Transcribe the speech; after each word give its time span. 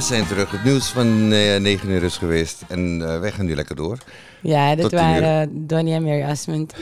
we 0.00 0.06
zijn 0.06 0.26
terug. 0.26 0.50
Het 0.50 0.64
nieuws 0.64 0.88
van 0.88 1.32
eh 1.32 1.60
9 1.60 1.88
uur 1.88 2.02
is 2.02 2.16
geweest. 2.16 2.62
En 2.68 3.02
eh, 3.02 3.20
wij 3.20 3.32
gaan 3.32 3.44
nu 3.44 3.54
lekker 3.54 3.76
door. 3.76 3.98
Ja, 4.42 4.74
dat 4.74 4.92
waren 4.92 5.66
Donnie 5.66 5.94
en 5.94 6.02
Mary 6.02 6.22
Asmund. 6.22 6.74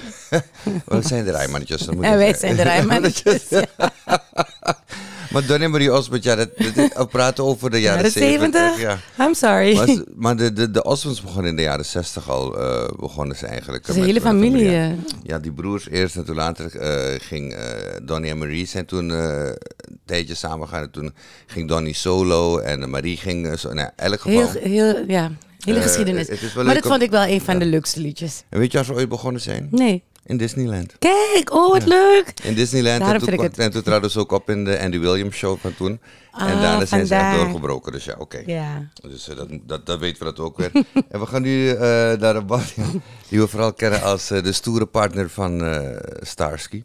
We 0.84 1.03
zijn 1.09 1.25
de 1.25 1.31
rijmannetjes. 1.31 1.87
En 1.87 1.99
wij 1.99 2.34
zijn 2.34 2.56
de 2.56 2.62
rijmannetjes. 2.73 3.43
Maar 5.31 5.47
Donnie 5.47 5.65
en 5.65 5.71
Marie 5.71 5.93
Osmond, 5.93 6.22
ja, 6.22 6.34
dat, 6.34 6.49
dat- 6.56 6.75
we 6.75 7.06
praten 7.11 7.44
over 7.44 7.71
de 7.71 7.81
jaren 7.81 7.97
Jaren 7.97 8.11
70. 8.12 8.61
70? 8.77 8.81
Ja. 9.19 9.25
I'm 9.27 9.34
sorry. 9.34 10.05
Maar, 10.16 10.37
de, 10.37 10.53
de, 10.53 10.71
de 10.71 10.83
Osmonds 10.84 11.21
begonnen 11.22 11.50
in 11.50 11.56
de 11.56 11.62
jaren 11.62 11.84
60 11.84 12.31
al. 12.31 12.59
eh, 12.61 12.89
begonnen 12.99 13.37
ze 13.37 13.47
eigenlijk. 13.47 13.87
Het 13.87 13.97
is 13.97 14.00
een 14.03 14.06
met- 14.06 14.22
hele 14.22 14.34
familie, 14.34 14.71
ja. 14.71 14.88
eh. 14.88 14.93
Ja, 15.22 15.38
die 15.38 15.53
broers 15.53 15.88
eerst 15.88 16.17
en 16.17 16.25
toen 16.25 16.34
later 16.37 16.77
eh, 16.77 17.21
ging 17.21 17.53
eh, 17.55 17.65
Donnie 18.03 18.31
en 18.31 18.38
Marie 18.38 18.67
zijn 18.67 18.87
toen 18.87 19.11
eh, 19.11 19.44
een 19.47 20.00
tijdje 20.05 20.34
samengegaan. 20.34 20.83
En 20.83 20.91
toen 20.91 21.15
ging 21.47 21.69
Donnie 21.69 21.94
solo 21.94 22.59
en 22.59 22.91
Marie 22.91 23.17
ging 23.17 23.47
eh, 23.49 23.56
zo. 23.56 23.72
Nou, 23.72 23.88
elk 23.97 24.21
geval. 24.21 24.50
Heel, 24.53 24.61
heel, 24.62 25.05
ja, 25.06 25.31
hele 25.65 25.78
Eh, 25.78 25.83
geschiedenis. 25.84 26.28
het 26.28 26.55
maar 26.55 26.75
dat 26.75 26.87
vond 26.87 27.03
ik 27.03 27.11
wel 27.11 27.25
een 27.27 27.41
van 27.41 27.59
de 27.59 27.65
leukste 27.67 28.00
liedjes. 28.00 28.43
En 28.49 28.59
weet 28.59 28.71
je 28.72 28.77
waar 28.77 28.87
ze 28.87 28.93
ooit 28.94 29.09
begonnen 29.09 29.41
zijn? 29.41 29.69
Nee. 29.71 30.03
In 30.28 30.37
Disneyland. 30.37 30.94
Kijk, 30.99 31.53
oh 31.53 31.72
wat 31.72 31.83
Ja. 31.83 31.89
leuk. 31.89 32.33
In 32.43 32.55
Disneyland. 32.55 32.99
Daarom 33.00 33.21
En 33.21 33.27
toen, 33.27 33.37
kwam- 33.37 33.65
en 33.66 33.71
toen 33.71 33.83
traden 33.83 34.11
ze 34.11 34.19
ook 34.19 34.33
op 34.33 34.50
in 34.50 34.65
de 34.65 34.78
Andy 34.81 34.99
Williams 34.99 35.37
show 35.37 35.59
van 35.59 35.75
toen. 35.75 35.91
en 35.91 36.00
Ah, 36.31 36.47
daarna 36.61 36.84
zijn 36.87 37.06
ze 37.06 37.15
echt 37.15 37.37
doorgebroken. 37.37 37.93
Dus 37.93 38.05
ja, 38.05 38.15
oké. 38.19 38.43
Ja. 38.47 38.88
Dus 39.09 39.28
eh, 39.28 39.37
dat, 39.37 39.49
dat, 39.67 39.87
dat 39.87 39.99
weten 39.99 40.19
we 40.19 40.25
dat 40.25 40.38
ook 40.38 40.56
weer. 40.56 40.71
en 41.11 41.21
we 41.21 41.27
gaan 41.27 41.43
nu 41.43 41.69
eh, 41.71 41.78
naar 42.19 42.37
een 42.37 42.47
band 42.47 42.75
die 43.28 43.41
we 43.41 43.49
vooral 43.49 43.72
kennen 43.72 44.03
als 44.03 44.31
eh, 44.31 44.43
de 44.43 44.53
stoere 44.53 44.87
partner 44.87 45.31
van 45.31 45.81
Starsky. 46.21 46.83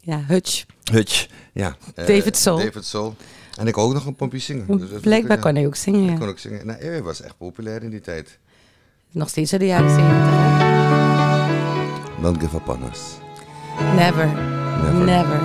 Ja, 0.00 0.24
Hutch. 0.26 0.64
Hutch, 0.92 1.26
ja. 1.52 1.76
David 1.94 2.36
Soul. 2.36 2.56
David 2.58 2.84
Soul. 2.84 3.14
En 3.58 3.66
ik 3.66 3.78
ook 3.78 3.92
nog 3.92 4.06
een 4.06 4.14
pompje 4.16 4.38
zingen. 4.38 4.78
Dus 4.78 5.00
Blijkbaar 5.00 5.38
kon 5.38 5.54
hij 5.54 5.66
ook 5.66 5.76
zingen, 5.76 6.04
ja. 6.04 6.12
Ik 6.12 6.18
kon 6.18 6.28
ook 6.28 6.38
zingen. 6.38 6.66
Nou, 6.66 6.82
hij 6.84 7.02
was 7.02 7.22
echt 7.22 7.36
populair 7.36 7.82
in 7.82 7.90
die 7.90 8.00
tijd. 8.00 8.38
Nog 9.10 9.28
steeds 9.28 9.52
uit 9.52 9.60
de 9.60 9.66
jaren 9.66 9.90
70. 9.90 10.89
Don't 12.22 12.40
give 12.40 12.54
up 12.56 12.68
on 12.68 12.82
us. 12.90 13.18
Never. 13.96 14.26
Never. 14.82 15.04
Never. 15.04 15.38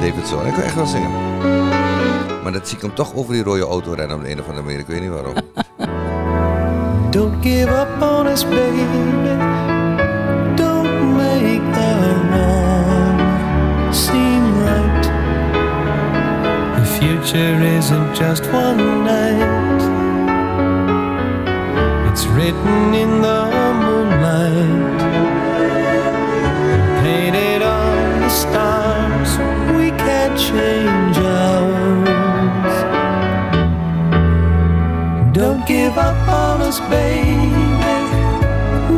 David 0.00 0.26
Soul. 0.26 0.40
Hij 0.42 0.52
kon 0.52 0.62
echt 0.62 0.74
wel 0.74 0.86
zingen. 0.86 1.10
Maar 2.42 2.52
dat 2.52 2.68
zie 2.68 2.76
ik 2.76 2.82
hem 2.82 2.94
toch 2.94 3.14
over 3.14 3.32
die 3.32 3.42
rode 3.42 3.62
auto 3.64 3.92
rennen 3.92 4.16
op 4.16 4.22
de 4.22 4.30
een 4.30 4.40
of 4.40 4.46
andere 4.46 4.64
manier. 4.64 4.78
Ik 4.78 4.86
weet 4.86 5.00
niet 5.00 5.10
waarom. 5.10 5.34
Don't 7.10 7.34
give 7.42 7.68
up 7.68 8.02
on 8.02 8.26
us, 8.26 8.44
baby. 8.44 8.82
Don't 10.56 11.16
make 11.16 11.62
the 11.72 12.20
wrong 12.30 13.20
seem 13.94 14.42
right. 14.64 15.04
The 16.78 16.84
future 16.98 17.62
isn't 17.78 18.14
just 18.16 18.44
one 18.52 19.04
night, 19.04 19.82
it's 22.10 22.26
written 22.26 22.94
in 22.94 23.20
the 23.22 23.44
moonlight, 23.84 25.03
stars. 28.54 29.32
We 29.76 29.86
can't 30.04 30.36
change 30.38 31.16
ours. 31.18 32.76
Don't 35.38 35.62
give 35.66 35.94
up 36.08 36.18
on 36.28 36.62
us, 36.68 36.78
baby. 36.94 37.64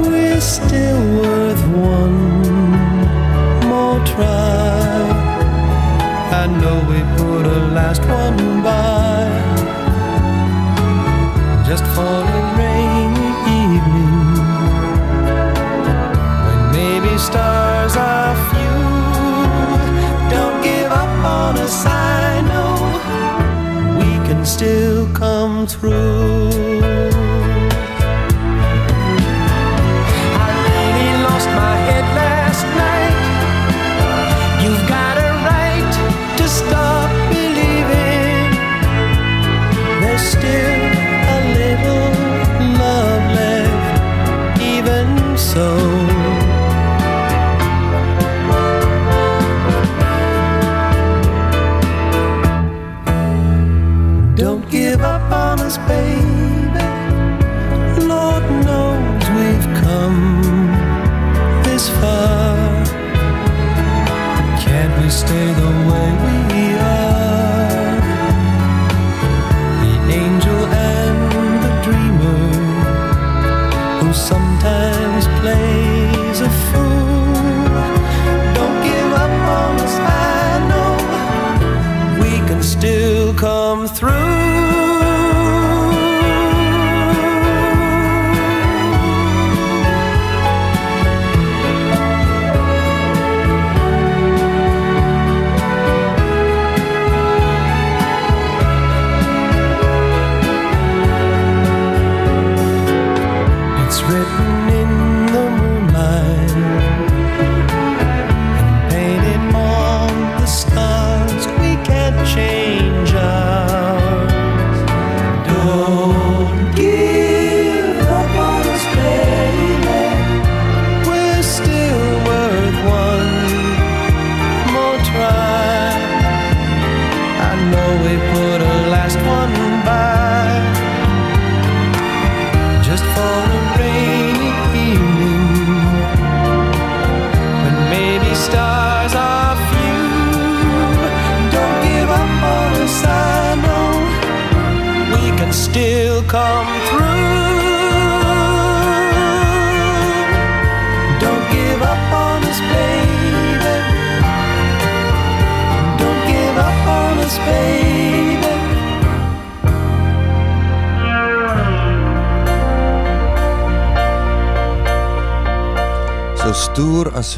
We're 0.09 0.45
still 0.57 1.03
worth 1.21 1.65
one 1.95 2.19
more 3.71 4.01
try. 4.13 5.01
I 6.43 6.45
know 6.61 6.77
we 6.91 6.99
put 7.21 7.45
a 7.59 7.61
last 7.79 8.03
one 8.23 8.39
by 8.67 9.25
just 11.69 11.85
for 11.95 12.46
through. 25.65 26.66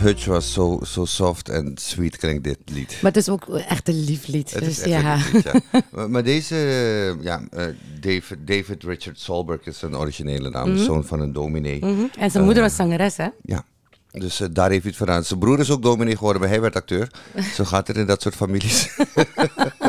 Hutch 0.08 0.24
was, 0.24 0.52
zo, 0.52 0.80
zo 0.84 1.04
soft 1.04 1.48
en 1.48 1.72
sweet 1.74 2.16
klinkt 2.16 2.44
dit 2.44 2.58
lied. 2.64 2.98
Maar 3.02 3.12
het 3.12 3.20
is 3.20 3.28
ook 3.28 3.48
echt 3.48 3.88
een 3.88 4.04
lief 4.04 4.26
lied. 4.26 4.50
Het 4.50 4.64
dus 4.64 4.78
is 4.78 4.78
echt 4.78 5.02
ja. 5.02 5.14
een 5.14 5.22
lied, 5.32 5.44
ja. 5.44 5.60
maar, 5.92 6.10
maar 6.10 6.24
deze, 6.24 6.54
eh, 6.54 7.24
ja, 7.24 7.42
eh, 7.50 7.66
David, 8.00 8.38
David 8.44 8.82
Richard 8.82 9.20
Solberg 9.20 9.66
is 9.66 9.78
zijn 9.78 9.96
originele 9.96 10.50
naam, 10.50 10.76
de 10.76 10.84
zoon 10.84 11.04
van 11.04 11.20
een 11.20 11.32
dominee. 11.32 11.84
Mhm. 11.84 12.06
En 12.18 12.30
zijn 12.30 12.44
moeder 12.44 12.62
was 12.62 12.76
zangeres, 12.76 13.16
hè? 13.16 13.28
Ja. 13.42 13.64
Dus 14.10 14.40
eh, 14.40 14.48
daar 14.52 14.70
heeft 14.70 14.82
hij 14.82 14.90
het 14.90 14.98
vandaan. 14.98 15.24
Zijn 15.24 15.38
broer 15.38 15.58
is 15.58 15.70
ook 15.70 15.82
dominee 15.82 16.16
geworden, 16.16 16.40
maar 16.40 16.50
hij 16.50 16.60
werd 16.60 16.76
acteur. 16.76 17.10
Zo 17.56 17.64
gaat 17.64 17.86
het 17.86 17.96
in 17.96 18.06
dat 18.06 18.22
soort 18.22 18.34
families. 18.34 18.96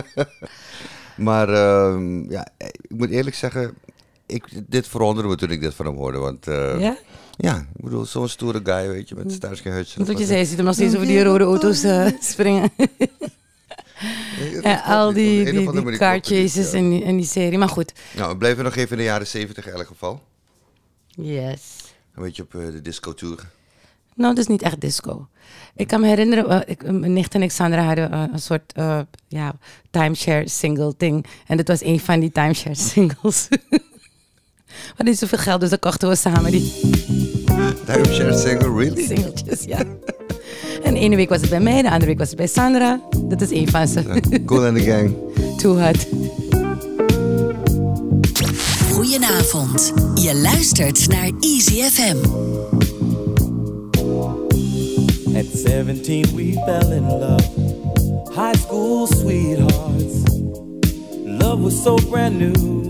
maar 1.29 1.49
ehm, 1.49 2.31
ja, 2.31 2.47
ik 2.57 2.97
moet 2.97 3.09
eerlijk 3.09 3.35
zeggen, 3.35 3.75
ik, 4.25 4.45
dit 4.67 4.87
verwonderde 4.87 5.29
me 5.29 5.35
toen 5.35 5.51
ik 5.51 5.61
dit 5.61 5.73
van 5.73 5.85
hem 5.85 5.95
hoorde. 5.95 6.17
Want 6.17 6.47
eh, 6.47 6.79
Ja? 6.79 6.97
Ja, 7.41 7.57
ik 7.75 7.83
bedoel, 7.83 8.05
zo'n 8.05 8.27
stoere 8.27 8.59
guy, 8.63 8.87
weet 8.87 9.09
je, 9.09 9.15
met 9.15 9.31
Starsky 9.31 9.69
Hutch. 9.69 9.95
Want 9.95 10.07
wat 10.07 10.19
je 10.19 10.25
zei, 10.25 10.39
je 10.39 10.45
ziet 10.45 10.55
hem 10.55 10.65
nog 10.65 10.73
steeds 10.73 10.95
over 10.95 11.07
die 11.07 11.23
rode 11.23 11.43
auto's 11.43 11.83
eh, 11.83 12.07
springen. 12.19 12.71
en 14.61 14.83
al 14.83 15.13
die, 15.13 15.51
die, 15.51 15.71
die 15.71 15.97
car 15.97 16.19
chases 16.21 16.73
in, 16.73 16.89
die, 16.89 17.03
in 17.03 17.17
die 17.17 17.25
serie. 17.25 17.57
Maar 17.57 17.69
goed. 17.69 17.93
Nou, 18.15 18.31
we 18.31 18.37
blijven 18.37 18.63
nog 18.63 18.75
even 18.75 18.91
in 18.91 18.97
de 18.97 19.03
jaren 19.03 19.27
zeventig 19.27 19.67
in 19.67 19.73
elk 19.73 19.87
geval. 19.87 20.21
Yes. 21.07 21.61
Een 22.15 22.23
beetje 22.23 22.43
op 22.43 22.55
eh, 22.55 22.65
de 22.65 22.81
disco 22.81 23.13
tour. 23.13 23.47
Nou, 24.19 24.35
dat 24.35 24.43
is 24.43 24.47
niet 24.47 24.61
echt 24.61 24.81
disco. 24.81 25.27
Ik 25.75 25.87
kan 25.87 26.01
me 26.01 26.07
herinneren, 26.07 26.49
eh, 26.49 26.59
ik, 26.65 26.91
mijn 26.91 27.13
nicht 27.13 27.35
en 27.35 27.41
ik, 27.41 27.51
Sandra, 27.51 27.83
hadden 27.83 28.11
eh, 28.11 28.23
een 28.31 28.39
soort 28.39 28.73
eh, 28.73 28.99
ja, 29.27 29.55
timeshare 29.89 30.49
single 30.49 30.93
ding. 30.97 31.25
En 31.47 31.57
dit 31.57 31.67
was 31.67 31.83
een 31.83 31.99
van 31.99 32.19
die 32.19 32.31
timeshare 32.31 32.75
singles. 32.91 33.47
We 34.69 34.87
hadden 34.87 35.05
niet 35.05 35.17
zoveel 35.19 35.37
geld, 35.37 35.59
dus 35.61 35.69
dan 35.69 35.79
kochten 35.79 36.09
we 36.09 36.15
samen 36.15 36.51
die 36.51 36.73
Timeshare 37.85 38.37
single, 38.37 38.73
really? 38.77 39.05
singeltjes, 39.05 39.63
ja. 39.63 39.79
En 40.83 40.93
de 40.93 40.99
ene 40.99 41.15
week 41.15 41.29
was 41.29 41.41
het 41.41 41.49
bij 41.49 41.59
mij, 41.59 41.81
de 41.81 41.89
andere 41.89 42.05
week 42.05 42.17
was 42.17 42.27
het 42.27 42.37
bij 42.37 42.47
Sandra. 42.47 43.01
Dat 43.23 43.41
is 43.41 43.51
een 43.51 43.69
van 43.69 43.87
ze. 43.87 44.21
Cool 44.45 44.65
and 44.65 44.77
the 44.77 44.83
gang. 44.83 45.15
Too 45.61 45.79
hot. 45.79 46.07
Goedenavond. 48.93 49.93
Je 50.15 50.35
luistert 50.35 51.07
naar 51.07 51.31
Easy 51.39 51.81
FM. 51.81 52.17
At 55.35 55.45
17, 55.53 56.25
we 56.35 56.53
fell 56.65 56.95
in 56.95 57.07
love. 57.07 57.49
High 58.35 58.59
school 58.59 59.07
sweethearts. 59.07 60.13
Love 61.25 61.61
was 61.61 61.83
so 61.83 61.95
brand 62.09 62.39
new. 62.39 62.88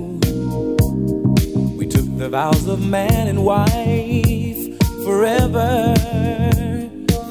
The 2.20 2.28
vows 2.28 2.68
of 2.68 2.86
man 2.86 3.30
and 3.30 3.46
wife 3.46 4.78
forever 5.06 5.96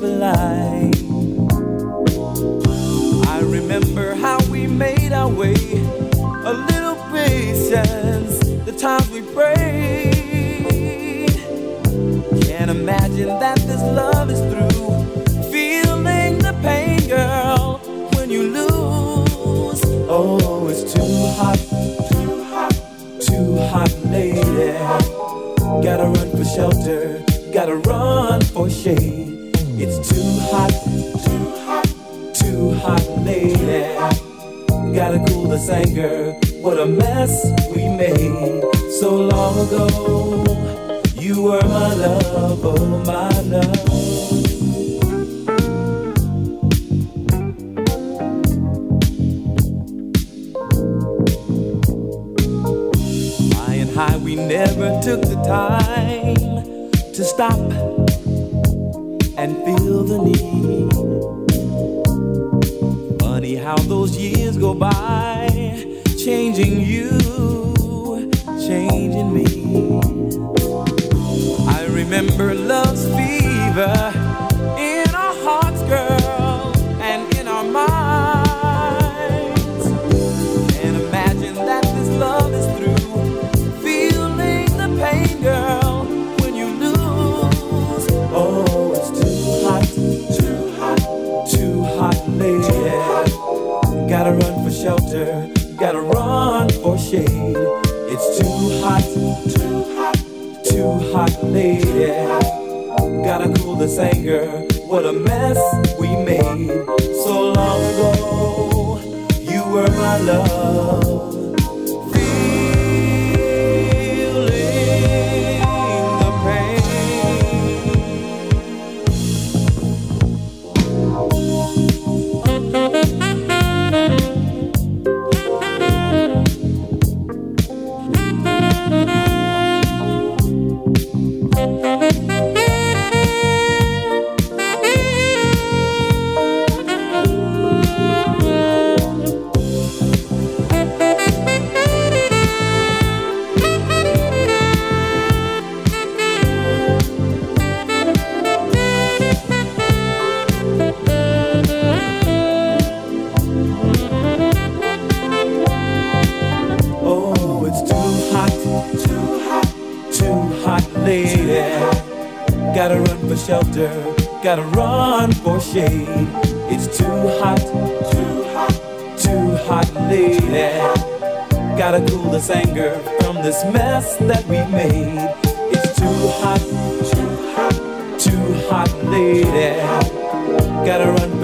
for 0.01 0.09
life. 0.09 0.95
I 3.29 3.41
remember 3.41 4.15
how 4.15 4.39
we 4.51 4.67
made 4.67 5.13
our 5.13 5.29
way. 5.29 5.53
A 5.53 6.55
little 6.71 6.97
patience, 7.13 8.39
the 8.65 8.75
times 8.79 9.11
we 9.11 9.18
shelter, 26.59 27.23
gotta 27.53 27.77
run 27.77 28.41
for 28.41 28.69
shade. 28.69 29.55
It's 29.79 29.97
too 30.11 30.29
hot, 30.51 30.73
too 31.25 31.45
hot, 31.67 31.87
too 32.35 32.73
hot, 32.83 33.05
lady. 33.25 33.85
Gotta 34.93 35.25
cool 35.29 35.47
this 35.47 35.69
anger. 35.69 36.33
What 36.61 36.81
a 36.81 36.87
mess 36.87 37.33
we 37.71 37.83
made 38.03 38.65
so 38.99 39.11
long 39.33 39.55
ago. 39.69 39.87
You 41.15 41.43
were 41.43 41.63
my 41.63 41.95
love, 41.95 42.65
oh 42.65 43.05
my 43.07 43.41
love. 43.43 43.88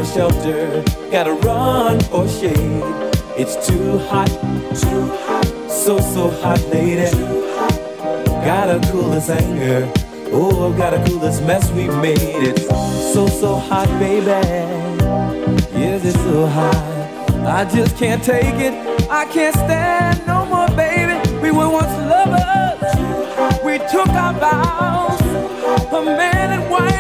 Shelter, 0.05 0.85
gotta 1.11 1.33
run 1.33 1.99
for 2.03 2.29
shade. 2.29 2.83
It's 3.37 3.67
too 3.67 3.99
hot, 3.99 4.29
too 4.29 5.07
hot, 5.25 5.45
so 5.69 5.99
so 5.99 6.31
hot, 6.31 6.61
lady. 6.73 7.11
Gotta 8.45 8.81
cool 8.91 9.11
this 9.11 9.29
anger. 9.31 9.91
Oh, 10.31 10.73
gotta 10.77 11.03
cool 11.09 11.19
this 11.19 11.41
mess 11.41 11.71
we 11.73 11.89
made. 11.89 12.19
It's 12.21 12.67
so 13.13 13.27
so 13.27 13.57
hot, 13.57 13.89
baby. 13.99 14.27
Yes, 15.75 16.05
it's 16.05 16.21
so 16.21 16.47
hot. 16.47 16.95
I 17.47 17.65
just 17.65 17.97
can't 17.97 18.23
take 18.23 18.55
it. 18.57 18.75
I 19.11 19.25
can't 19.27 19.55
stand 19.55 20.27
no 20.27 20.45
more, 20.47 20.69
baby. 20.77 21.19
We 21.41 21.51
were 21.51 21.69
once 21.69 21.93
lovers. 22.11 23.65
We 23.65 23.79
took 23.91 24.09
our 24.09 24.35
vows, 24.35 25.21
a 25.93 26.03
man 26.05 26.61
and 26.61 26.71
wife 26.71 26.94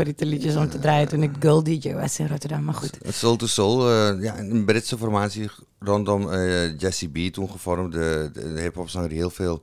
favoriete 0.00 0.26
liedjes 0.26 0.56
om 0.56 0.68
te 0.68 0.78
draaien 0.78 1.08
toen 1.08 1.22
ik 1.22 1.30
girl 1.40 1.62
DJ 1.62 1.92
was 1.92 2.18
in 2.18 2.26
Rotterdam. 2.28 2.64
Maar 2.64 2.74
goed. 2.74 2.98
Soul 3.08 3.36
to 3.36 3.46
Soul, 3.46 3.90
eh, 3.90 4.22
ja, 4.22 4.38
een 4.38 4.64
Britse 4.64 4.98
formatie 4.98 5.50
rondom 5.78 6.32
eh, 6.32 6.78
Jesse 6.78 7.08
B 7.08 7.16
toen 7.32 7.50
gevormd. 7.50 7.92
De, 7.92 8.30
de, 8.32 8.52
de 8.52 8.60
hip-hop 8.60 8.90
die 8.90 9.18
heel 9.18 9.30
veel 9.30 9.60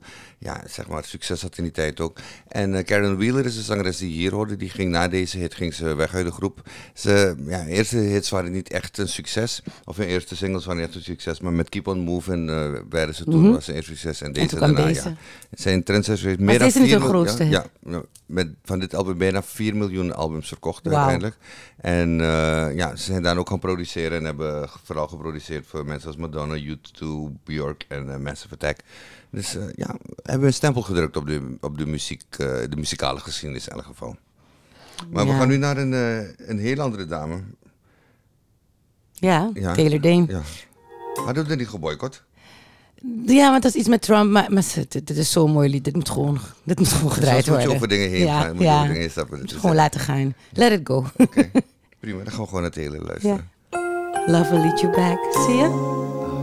ja, 0.48 0.62
zeg 0.68 0.88
maar, 0.88 1.04
succes 1.04 1.42
had 1.42 1.56
in 1.56 1.62
die 1.62 1.72
tijd 1.72 2.00
ook. 2.00 2.18
En 2.48 2.74
eh, 2.74 2.84
Karen 2.84 3.16
Wheeler 3.18 3.44
is 3.44 3.54
de 3.54 3.62
zangeres 3.62 3.96
die 3.96 4.10
hier 4.12 4.32
hoorde. 4.32 4.56
Die 4.56 4.70
ging 4.70 4.90
na 4.90 5.08
deze 5.08 5.38
hit 5.38 5.54
ging 5.54 5.74
ze 5.74 5.94
weg 5.94 6.14
uit 6.14 6.26
de 6.26 6.32
groep. 6.32 6.62
Ze 6.94 7.34
ja, 7.46 7.64
eerste 7.66 7.96
hits 7.96 8.30
waren 8.30 8.52
niet 8.52 8.70
echt 8.70 8.98
een 8.98 9.08
succes. 9.08 9.62
Of 9.84 9.96
hun 9.96 10.06
eerste 10.06 10.36
singles 10.36 10.64
waren 10.64 10.80
niet 10.80 10.88
echt 10.88 10.98
een 10.98 11.04
succes. 11.04 11.40
Maar 11.40 11.52
met 11.52 11.68
Keep 11.68 11.86
On 11.86 11.98
Moving 11.98 12.50
eh 12.50 12.72
werden 12.90 13.14
ze 13.14 13.24
toen 13.24 13.42
Mhm. 13.42 13.52
was 13.52 13.68
een 13.68 13.74
eerste 13.74 13.90
succes. 13.90 14.20
En 14.20 14.32
deze 14.32 14.58
daarna, 14.58 14.84
deze. 14.84 15.08
ja. 15.08 15.16
Het 15.50 15.60
zijn 15.60 15.82
trendsetters 15.84 16.20
geweest. 16.20 16.40
Meer 16.40 16.58
dan 16.58 16.82
niet 16.82 16.94
grootste 16.94 17.44
ja, 17.44 17.66
ja, 17.86 18.02
met, 18.26 18.48
van 18.64 18.78
dit 18.78 18.94
album 18.94 19.18
bijna 19.18 19.42
4 19.42 19.76
miljoen 19.76 20.14
albums 20.14 20.48
verkocht 20.48 20.86
uiteindelijk. 20.86 21.36
En 21.76 22.20
eh, 22.20 22.76
ja, 22.76 22.96
ze 22.96 23.02
zijn 23.04 23.22
dan 23.22 23.38
ook 23.38 23.48
gaan 23.48 23.58
produceren 23.58 24.18
en 24.18 24.24
hebben 24.24 24.68
vooral 24.84 25.08
geproduceerd 25.08 25.66
voor 25.66 25.84
mensen 25.84 26.08
als 26.08 26.16
Madonna, 26.16 26.56
U2, 26.56 27.06
Björk 27.44 27.84
en 27.88 28.22
Massive 28.22 28.54
Attack. 28.54 28.78
Dus 29.30 29.56
eh, 29.56 29.62
ja, 29.74 29.96
hebben 30.22 30.46
een 30.46 30.54
stempel 30.54 30.82
gedrukt 30.82 31.16
op 31.16 31.26
de, 31.26 31.56
op 31.60 31.78
de, 31.78 31.86
muziek, 31.86 32.22
eh, 32.30 32.38
de 32.68 32.76
muzikale 32.76 33.20
geschiedenis 33.20 33.68
in 33.68 33.72
elk 33.72 33.84
geval. 33.84 34.16
Maar 35.10 35.26
we 35.26 35.32
gaan 35.32 35.48
nu 35.48 35.56
naar 35.56 35.76
een, 35.76 35.92
eh, 35.92 36.48
een 36.48 36.58
heel 36.58 36.80
andere 36.80 37.06
dame. 37.06 37.40
Ja, 39.12 39.50
Ja. 39.54 39.74
Taylor 39.74 40.00
Dane. 40.00 40.24
Ja. 40.28 40.42
Hadden 41.24 41.44
we 41.44 41.50
er 41.50 41.56
niet 41.56 41.68
geboycott? 41.68 42.22
Ja, 43.26 43.50
want 43.50 43.62
dat 43.62 43.72
is 43.72 43.78
iets 43.78 43.88
met 43.88 44.02
Trump. 44.02 44.30
Maar, 44.30 44.52
maar 44.52 44.64
dit, 44.74 45.06
dit 45.06 45.16
is 45.16 45.30
zo'n 45.30 45.50
mooi 45.50 45.68
lied. 45.70 45.84
Dit 45.84 45.94
moet 45.94 46.08
gewoon, 46.10 46.38
dit 46.64 46.78
moet 46.78 46.88
gewoon 46.88 47.12
gedraaid 47.12 47.44
Soms 47.44 47.56
moet 47.56 47.62
je 47.62 47.68
worden. 47.68 47.76
over 47.76 47.88
dingen 47.88 48.08
heen 48.10 48.26
ja, 48.26 48.40
gaan. 48.40 48.54
Moet 48.54 48.64
ja. 48.64 48.74
over 48.74 48.86
dingen 48.86 49.00
heen 49.00 49.10
stappen. 49.10 49.44
Is, 49.44 49.52
gewoon 49.52 49.76
laten 49.76 50.00
gaan. 50.00 50.34
Let 50.52 50.72
it 50.72 50.80
go. 50.84 51.04
Oké, 51.16 51.50
prima. 52.00 52.22
Dan 52.22 52.32
gaan 52.32 52.40
we 52.40 52.46
gewoon 52.46 52.62
naar 52.62 52.70
Taylor 52.70 53.02
luisteren. 53.02 53.50
Love 54.26 54.50
will 54.50 54.60
lead 54.60 54.80
you 54.80 54.94
back. 54.94 55.18
Zie 55.46 55.54
je? 55.54 56.36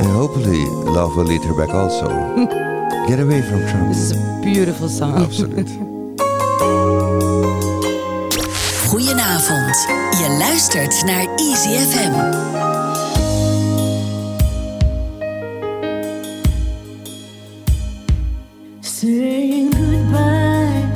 And 0.00 0.08
hopefully 0.08 0.64
love 0.64 1.14
will 1.14 1.24
lead 1.24 1.44
her 1.44 1.52
back 1.54 1.74
also. 1.74 2.08
Get 3.08 3.20
away 3.20 3.42
from 3.42 3.60
Trump. 3.68 3.88
This 3.88 3.98
is 3.98 4.12
a 4.12 4.40
beautiful 4.42 4.88
song. 4.88 5.22
Absoluut. 5.22 5.68
Goedenavond. 8.88 9.76
Je 10.10 10.36
luistert 10.38 11.04
naar 11.04 11.26
Easy 11.36 11.68
FM. 11.68 12.14
Saying 18.80 19.74
goodbye 19.74 20.90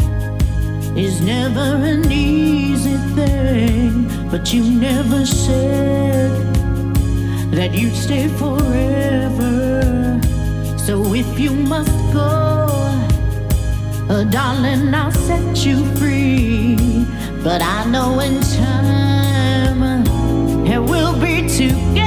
is 0.95 1.21
never 1.21 1.75
an 1.85 2.11
easy 2.11 2.97
thing, 3.15 4.07
but 4.31 4.53
you 4.53 4.63
never 4.65 5.27
said 5.27 6.44
that 7.55 7.73
you'd 7.73 7.95
stay 7.95 8.27
forever. 8.27 10.21
So 10.77 11.15
if 11.15 11.39
you 11.39 11.53
must 11.53 11.91
go, 12.13 12.67
uh, 14.11 14.25
darling, 14.25 14.93
I'll 14.93 15.13
set 15.13 15.65
you 15.65 15.85
free. 15.97 16.77
But 17.43 17.63
I 17.63 17.85
know 17.91 18.21
in 18.21 18.41
time 18.41 19.83
uh, 19.83 20.83
we'll 20.83 21.19
be 21.21 21.49
together. 21.49 22.04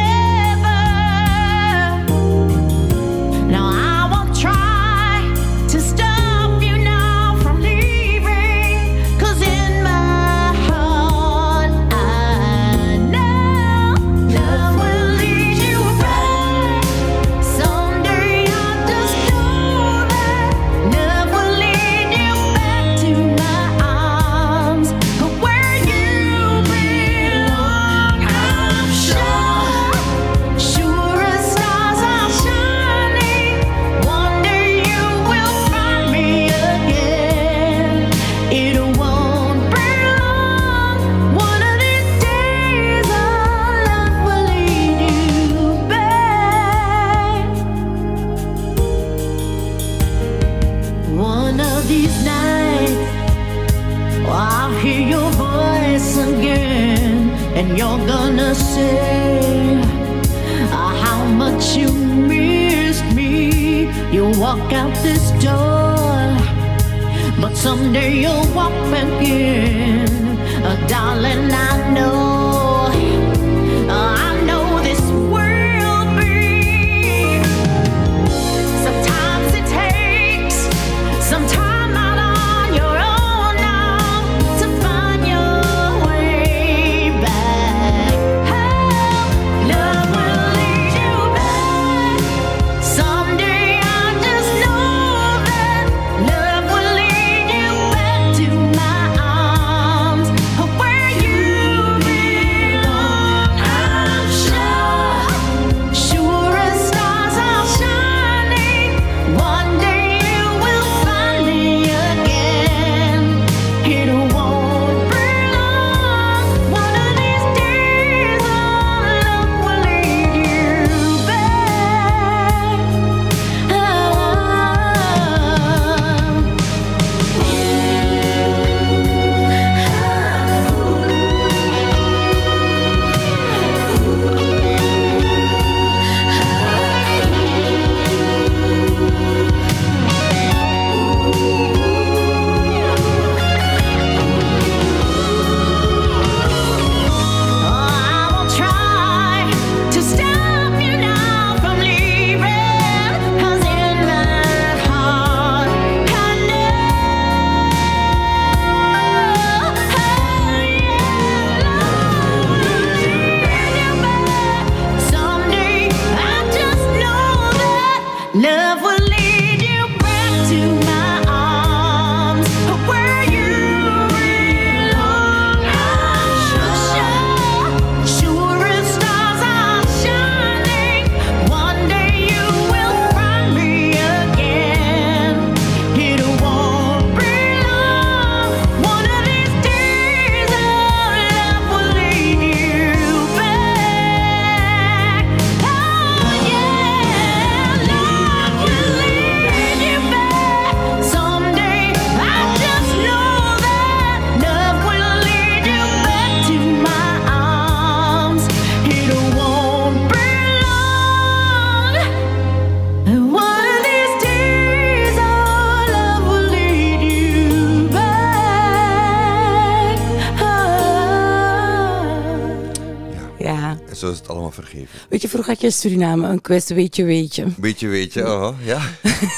Je, 225.27 225.33
vroeger 225.33 225.53
had 225.53 225.61
je 225.61 225.67
in 225.67 225.73
Suriname 225.73 226.27
een 226.27 226.41
quiz, 226.41 226.69
weet 226.69 226.95
je, 226.95 227.03
weet 227.03 227.35
je. 227.35 227.45
Beetje 227.57 227.87
weet 227.87 228.13
je, 228.13 228.25
oh, 228.25 228.55
ja. 228.63 228.81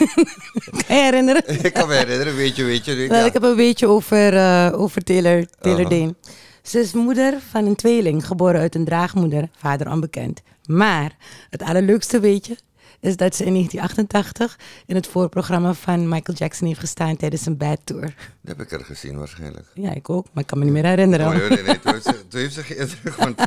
Kan 0.88 0.96
je 0.96 1.04
herinneren? 1.04 1.44
ik 1.66 1.74
kan 1.74 1.88
me 1.88 1.94
herinneren, 1.94 2.36
weet 2.36 2.56
je, 2.56 2.64
weet 2.64 2.86
je. 2.86 2.96
Ja. 2.96 3.26
Ik 3.26 3.34
heb 3.34 3.44
een 3.44 3.56
beetje 3.56 3.88
over, 3.88 4.34
eh, 4.34 4.80
over 4.80 5.04
Taylor, 5.04 5.46
Taylor. 5.60 5.90
Dane. 5.90 6.16
Ze 6.64 6.80
is 6.80 6.94
moeder 6.94 7.38
van 7.50 7.66
een 7.66 7.76
tweeling, 7.76 8.26
geboren 8.26 8.60
uit 8.60 8.76
een 8.76 8.86
draagmoeder, 8.86 9.50
vader 9.58 9.92
onbekend. 9.92 10.42
Maar 10.66 11.16
het 11.50 11.62
allerleukste 11.62 12.20
weetje 12.20 12.58
is 13.00 13.18
dat 13.18 13.36
ze 13.36 13.46
in 13.46 13.54
1988 13.54 14.60
in 14.86 14.96
het 14.96 15.08
voorprogramma 15.08 15.74
van 15.74 16.08
Michael 16.08 16.38
Jackson 16.38 16.68
heeft 16.68 16.80
gestaan 16.80 17.18
tijdens 17.18 17.46
een 17.46 17.58
bad 17.58 17.80
tour. 17.84 18.16
Dat 18.42 18.58
heb 18.58 18.62
ik 18.62 18.72
er 18.72 18.86
gezien 18.86 19.18
waarschijnlijk. 19.18 19.66
Ja, 19.74 19.94
ik 19.94 20.10
ook, 20.10 20.26
maar 20.34 20.44
ik 20.44 20.50
kan 20.50 20.58
me 20.58 20.64
niet 20.64 20.74
meer 20.74 20.86
herinneren. 20.86 21.28
Oh, 21.28 21.36
nee, 21.36 21.50
nee, 21.50 21.64
nee. 21.64 21.80
Toen 21.80 21.94
heeft 21.94 22.06
ze, 22.06 22.28
toen 22.28 22.40
heeft 22.40 22.54
ze 22.54 22.64
geïnterviewd, 22.64 23.16
want 23.26 23.42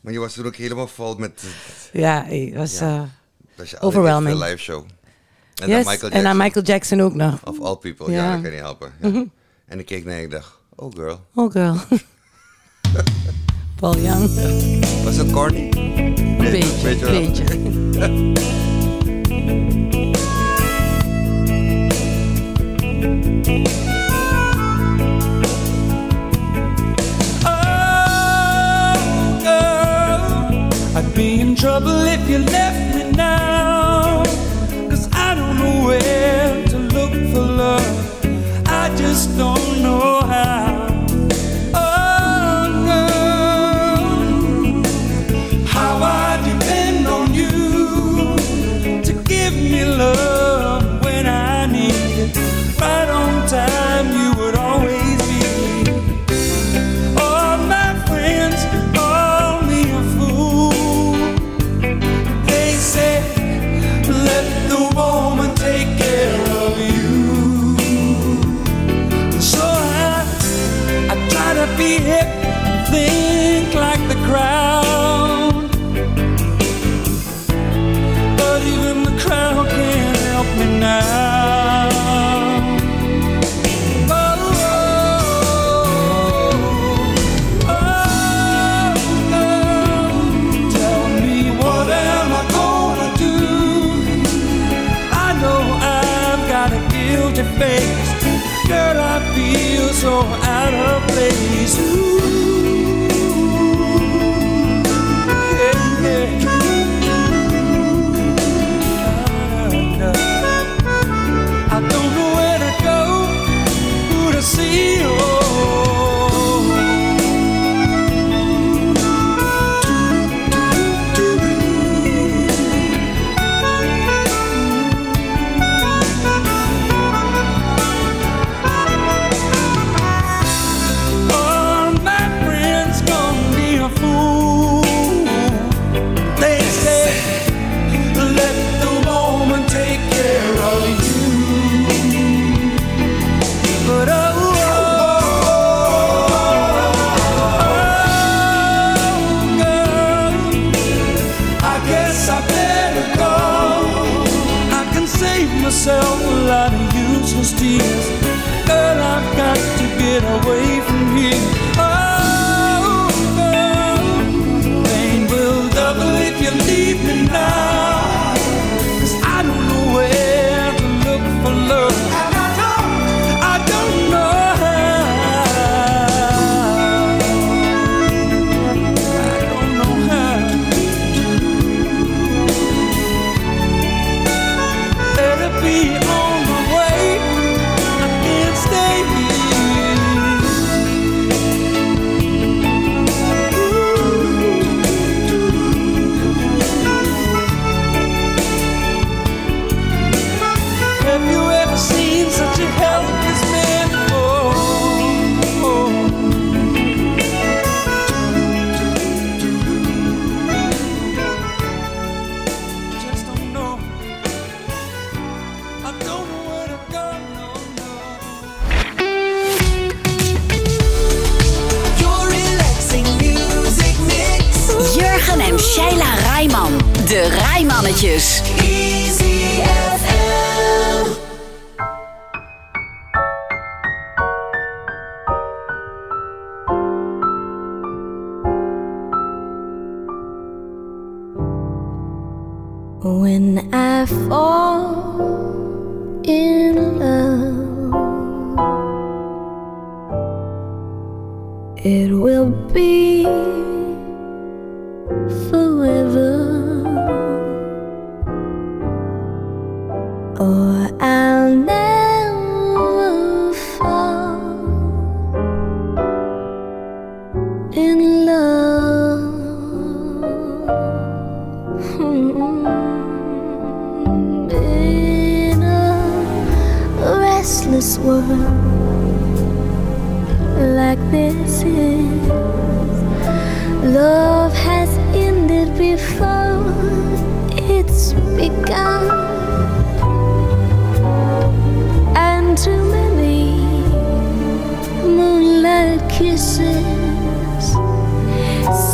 Maar 0.00 0.12
je 0.12 0.18
was 0.18 0.32
toen 0.34 0.46
ook 0.46 0.56
helemaal 0.56 0.88
vol 0.88 1.14
met... 1.14 1.42
Ja, 1.92 2.24
het 2.24 2.54
was 2.54 2.78
Ja. 2.78 2.94
eh, 2.96 3.02
Dat 3.56 3.64
is 3.64 3.70
je 3.70 3.80
Overwhelming. 3.80 4.38
live 4.44 4.56
show. 4.56 4.84
En 5.54 5.68
yes, 5.68 5.84
dan 5.84 5.92
Michael 5.92 6.10
en 6.10 6.10
Jackson. 6.10 6.26
aan 6.26 6.36
Michael 6.36 6.64
Jackson 6.64 7.00
ook 7.00 7.14
nog. 7.14 7.40
Of 7.44 7.60
all 7.60 7.76
people, 7.76 8.12
ja, 8.12 8.32
dat 8.32 8.42
kan 8.42 8.50
niet 8.50 8.60
helpen. 8.60 8.92
Ja. 9.00 9.24
En 9.66 9.78
ik 9.78 9.86
keek 9.86 10.04
naar 10.04 10.14
je 10.14 10.18
en 10.20 10.24
ik 10.26 10.30
dacht, 10.30 10.58
oh 10.74 10.94
girl. 10.94 11.26
Oh 11.34 11.52
girl. 11.52 11.76
Paul 13.80 13.96
Young. 13.98 14.34
Was 15.04 15.16
het 15.16 15.30
corny? 15.30 15.68
Nee, 15.68 16.50
Beetje, 16.50 16.82
weet 16.82 16.98
je 16.98 17.06
wel. 17.06 17.20
beetje. 17.20 18.36
trouble 31.58 32.04
if 32.06 32.28
you 32.30 32.38
left 32.38 32.87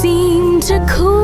seem 0.00 0.60
to 0.60 0.78
cool 0.88 1.23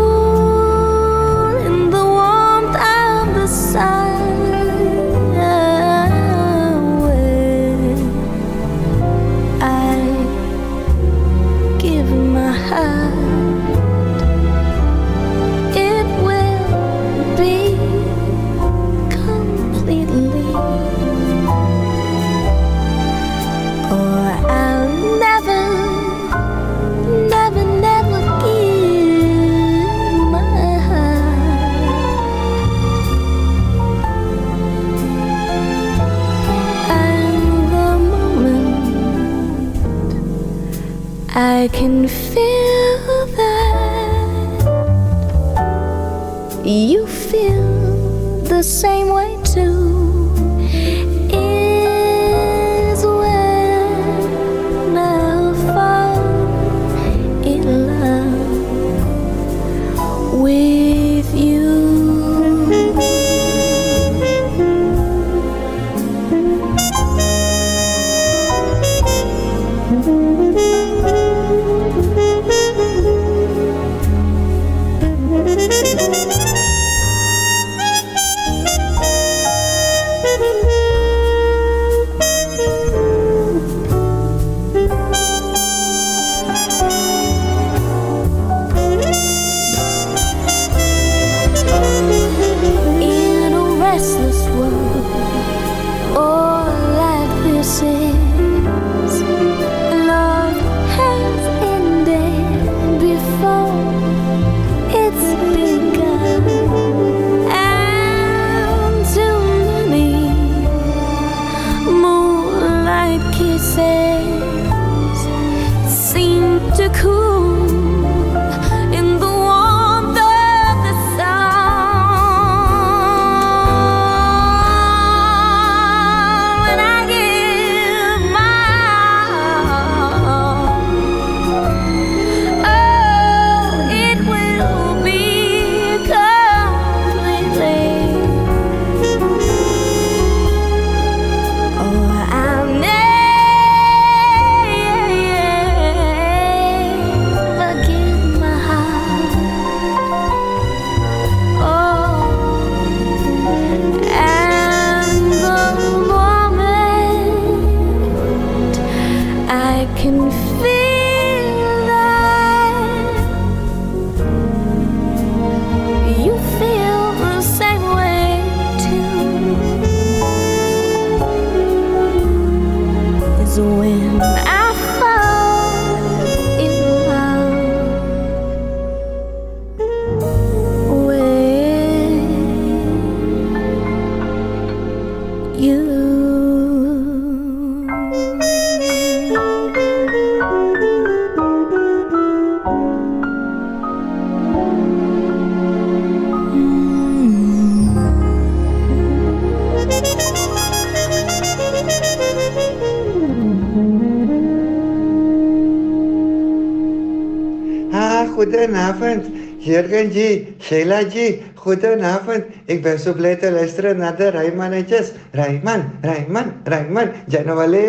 Ah, 208.40 208.44
goedenavond. 208.44 209.24
Jurgen 209.60 210.10
G, 210.10 210.54
Sheila 210.58 211.02
G, 211.04 211.42
goedenavond. 211.60 212.44
Ik 212.64 212.82
ben 212.82 212.98
zo 212.98 213.12
blij 213.12 213.36
te 213.36 213.52
luisteren 213.52 213.96
naar 213.96 214.16
de 214.16 214.28
Rijmannetjes. 214.28 215.12
Rijman, 215.30 215.82
Rijman, 216.00 216.52
Rijman, 216.64 217.08
Janawale. 217.26 217.84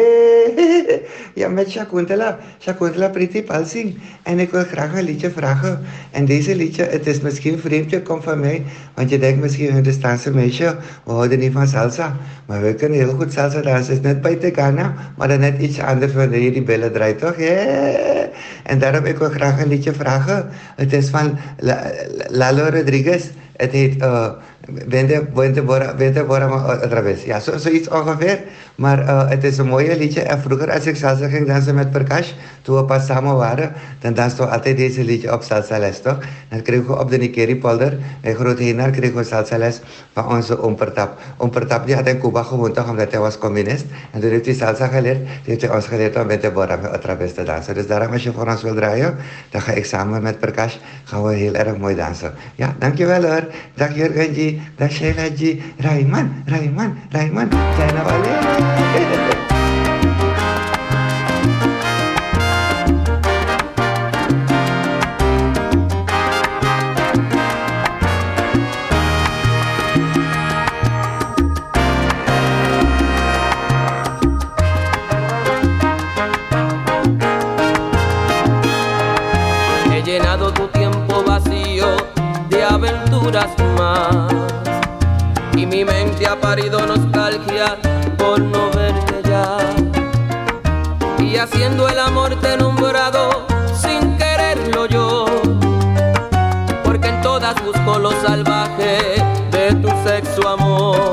Ja, 1.34 1.48
met 1.50 1.70
Shakuntala, 1.70 2.38
Shakuntala 2.60 3.10
Priti 3.10 3.44
Palsing. 3.44 3.98
En 4.24 4.40
ik 4.40 4.50
wil 4.52 4.64
graag 4.64 4.94
een 4.98 5.04
liedje 5.04 5.32
vragen. 5.32 5.82
En 6.12 6.26
deze 6.26 6.56
liedje, 6.56 6.84
het 6.84 7.08
is 7.08 7.22
misschien 7.22 7.60
vreemd, 7.60 7.90
je 7.90 8.02
komt 8.02 8.24
van 8.24 8.40
mij. 8.40 8.64
Want 8.96 9.10
je 9.10 9.20
denkt 9.20 9.42
misschien, 9.42 9.74
Hindustaanse 9.74 10.32
meisje, 10.34 10.76
we 11.04 11.12
houden 11.12 11.40
niet 11.40 11.52
van 11.54 11.68
salsa. 11.68 12.16
Maar 12.46 12.62
we 12.62 12.76
kunnen 12.76 12.98
heel 12.98 13.14
goed 13.14 13.34
salsa 13.34 13.62
dansen. 13.62 13.94
Het 13.94 14.04
is 14.04 14.12
net 14.12 14.22
bij 14.22 14.36
Tegana, 14.36 14.94
maar 15.18 15.28
dan 15.28 15.40
net 15.40 15.60
iets 15.62 15.80
anders 15.80 16.14
wanneer 16.14 16.42
je 16.42 16.52
die 16.52 16.64
billen 16.64 16.92
draait, 16.92 17.20
toch? 17.20 17.38
Yeah. 17.38 18.28
En 18.64 18.80
daarom 18.80 19.06
ik 19.06 19.18
wil 19.18 19.30
graag 19.30 19.62
een 19.62 19.68
liedje 19.68 19.94
vragen. 19.94 20.50
Het 20.76 20.94
is 20.94 21.10
van 21.10 21.38
La- 21.60 21.92
Lalo 22.28 22.64
Rodriguez. 22.70 23.30
Het 23.56 23.74
Vente, 24.68 25.28
Vente, 25.34 25.62
Bora, 25.62 25.96
Vente 25.98 26.24
Bora 26.24 26.48
otra 26.84 27.02
vez. 27.02 27.26
Ja, 27.26 27.40
zo, 27.40 27.58
zoiets 27.58 27.90
ongeveer. 27.90 28.40
Maar 28.76 29.00
uh, 29.00 29.30
het 29.30 29.44
is 29.44 29.58
een 29.58 29.68
mooie 29.68 29.98
liedje. 29.98 30.22
En 30.22 30.40
vroeger 30.40 30.72
als 30.72 30.86
ik 30.86 30.96
salsa 30.96 31.28
ging 31.28 31.48
dansen 31.48 31.76
met 31.76 31.92
Prakash, 31.92 32.32
toen 32.62 32.76
we 32.76 32.86
pas 32.86 33.06
samen 33.06 33.36
waren, 33.36 33.74
dan 34.00 34.14
dansten 34.14 34.46
we 34.46 34.52
altijd 34.52 34.78
deze 34.78 35.04
liedje 35.04 35.34
op 35.34 35.44
salsa 35.44 35.78
les, 35.78 36.02
toch? 36.02 36.18
Dan 36.50 36.62
kregen 36.62 36.88
we 36.88 37.00
op 37.00 37.10
de 37.10 37.18
Nikeri 37.18 37.58
polder, 37.58 37.98
in 38.22 38.36
Groot 38.36 38.60
Heenar, 38.60 38.90
kregen 38.90 39.26
salsa 39.26 39.58
les 39.58 39.82
van 40.14 40.28
onze 40.28 40.62
oom 40.62 40.76
Pertap. 40.76 41.86
Die 41.86 41.96
had 41.96 42.08
in 42.08 42.20
Cuba 42.20 42.44
gewoond, 42.44 42.76
toch, 42.76 42.90
omdat 42.90 43.12
hij 43.12 43.20
was 43.20 43.38
communist. 43.38 43.86
En 44.12 44.22
toen 44.22 44.30
heeft 44.30 44.46
hij 44.46 44.56
salsa 44.56 44.88
geleerd. 44.88 45.18
Toen 45.18 45.28
heeft 45.44 45.62
hij 45.62 45.76
ons 45.76 45.86
geleerd 45.86 46.16
om 46.16 46.28
Vente 46.30 46.52
Bora 46.52 46.80
otra 46.94 47.18
te 47.36 47.44
dansen. 47.44 47.74
Dus 47.74 47.88
daarom 47.88 48.12
als 48.14 48.24
je 48.24 48.32
voor 48.32 48.48
ons 48.48 48.62
wil 48.62 48.76
draaien, 48.76 49.16
dan 49.50 49.62
ga 49.62 49.72
ik 49.72 49.86
samen 49.86 50.22
met 50.22 50.40
Prakash, 50.40 50.76
gaan 51.04 51.24
we 51.24 51.34
heel 51.34 51.54
erg 51.54 51.78
mooi 51.78 51.96
dansen. 51.96 52.34
Ja, 52.56 52.76
dankjewel 52.80 53.24
hoor. 53.24 53.48
Dag 53.76 53.96
Jurgen 53.96 54.34
G, 54.52 54.60
dag 54.78 54.92
Sheila 54.92 55.30
G, 55.30 55.62
Rayman, 55.80 56.44
y 91.32 91.38
haciendo 91.38 91.88
el 91.88 91.98
amor 91.98 92.36
te 92.42 92.54
he 92.54 92.58
nombrado 92.58 93.46
sin 93.74 94.18
quererlo 94.18 94.86
yo, 94.86 95.26
porque 96.84 97.08
en 97.08 97.22
todas 97.22 97.56
busco 97.64 98.00
lo 98.00 98.12
salvaje 98.22 99.24
de 99.52 99.74
tu 99.76 99.88
sexo 100.06 100.48
amor. 100.48 101.11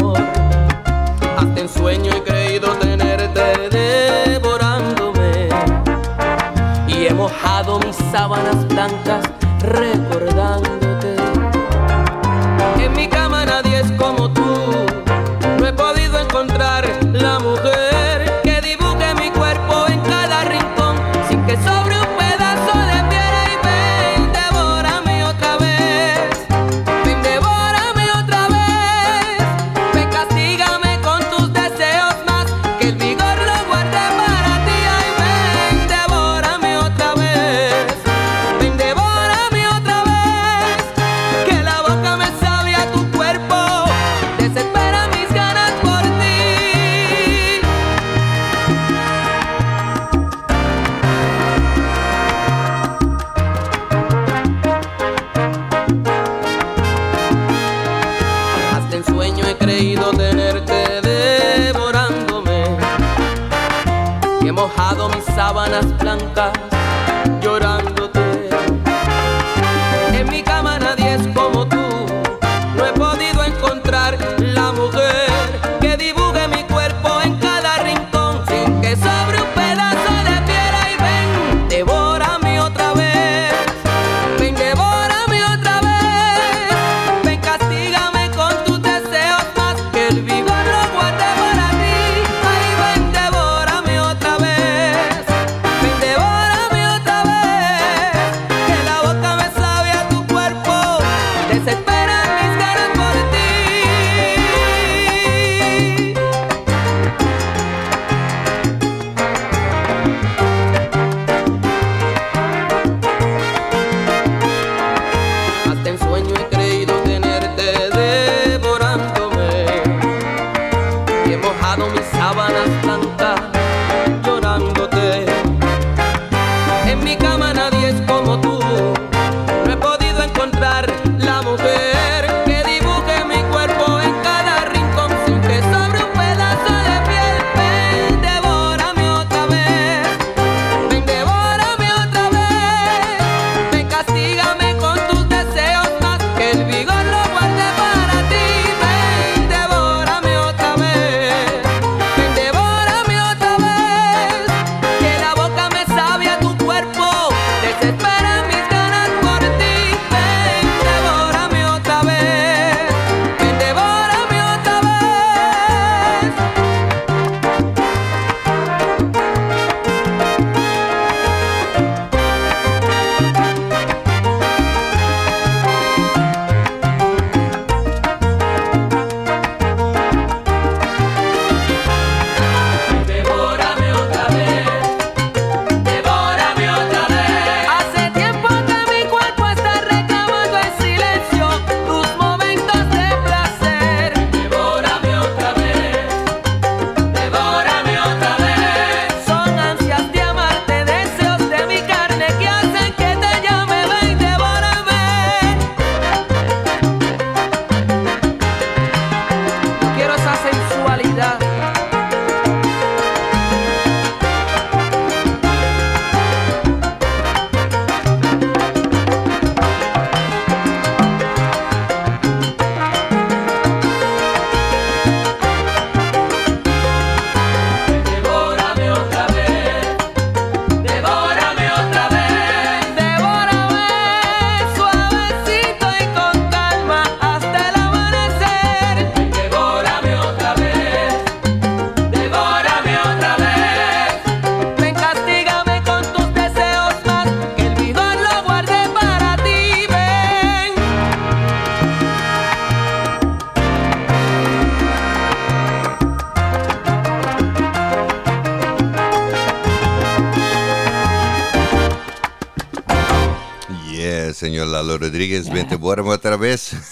Rodriguez, 265.10 265.46
ja. 265.46 265.52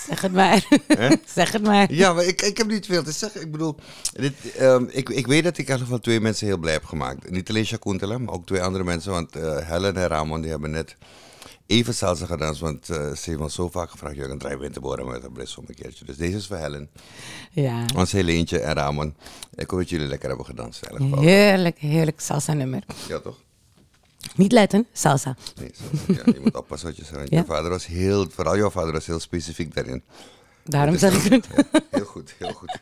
Zeg 0.08 0.20
het 0.20 0.32
maar. 0.32 0.66
Zeg 1.34 1.52
het 1.52 1.62
maar. 1.62 1.92
Ja, 1.92 2.12
maar 2.12 2.24
ik, 2.24 2.42
ik 2.42 2.56
heb 2.58 2.66
niet 2.66 2.86
veel 2.86 3.02
te 3.02 3.12
zeggen. 3.12 3.40
Ik 3.40 3.50
bedoel, 3.52 3.76
dit, 4.12 4.32
ehm, 4.56 4.84
ik, 4.90 5.08
ik 5.08 5.26
weet 5.26 5.44
dat 5.44 5.58
ik 5.58 5.78
van 5.84 6.00
twee 6.00 6.20
mensen 6.20 6.46
heel 6.46 6.58
blij 6.58 6.72
heb 6.72 6.84
gemaakt. 6.84 7.30
Niet 7.30 7.48
alleen 7.48 7.66
Shakuntala, 7.66 8.18
maar 8.18 8.34
ook 8.34 8.46
twee 8.46 8.62
andere 8.62 8.84
mensen. 8.84 9.12
Want 9.12 9.36
eh, 9.36 9.68
Helen 9.68 9.96
en 9.96 10.06
Ramon 10.06 10.40
die 10.40 10.50
hebben 10.50 10.70
net 10.70 10.96
even 11.66 11.94
salsa 11.94 12.26
gedanst. 12.26 12.60
Want 12.60 12.88
eh, 12.88 13.12
ze 13.12 13.36
heeft 13.38 13.52
zo 13.52 13.68
vaak 13.68 13.90
gevraagd, 13.90 14.16
Jurgen, 14.16 14.38
draai 14.38 14.56
Winterboren 14.56 15.06
met 15.06 15.24
een 15.24 15.32
blis 15.32 15.56
om 15.56 15.64
een 15.68 15.74
keertje. 15.74 16.04
Dus 16.04 16.16
deze 16.16 16.36
is 16.36 16.46
voor 16.46 16.56
Helen. 16.56 16.90
Ja. 17.50 17.84
Ons 17.96 18.12
Heleentje 18.12 18.58
en 18.58 18.74
Ramon. 18.74 19.14
Ik 19.54 19.70
hoop 19.70 19.80
dat 19.80 19.88
jullie 19.88 20.06
lekker 20.06 20.28
hebben 20.28 20.46
gedanst. 20.46 20.80
Heerlijk, 20.98 21.78
heerlijk 21.78 22.20
salsa 22.20 22.52
nummer. 22.52 22.82
Ja, 23.08 23.18
toch? 23.18 23.44
Niet 24.34 24.52
letten, 24.52 24.86
salsa. 24.92 25.36
Nee, 25.60 25.70
zo, 25.74 26.12
ja, 26.12 26.22
je 26.24 26.40
moet 26.42 26.56
oppassen 26.56 26.88
wat 26.88 26.96
je 26.96 27.04
zegt. 27.04 27.16
want 27.16 27.30
Ja. 27.30 27.38
Je 27.38 27.44
vader 27.44 27.70
was 27.70 27.86
heel, 27.86 28.26
vooral 28.30 28.56
jouw 28.56 28.70
vader 28.70 28.92
was 28.92 29.06
heel 29.06 29.20
specifiek 29.20 29.74
daarin. 29.74 30.02
Daarom 30.64 30.98
zeg 30.98 31.24
ik 31.24 31.32
het. 31.32 31.46
ja, 31.72 31.80
heel 31.90 32.04
goed, 32.04 32.34
heel 32.38 32.52
goed. 32.52 32.78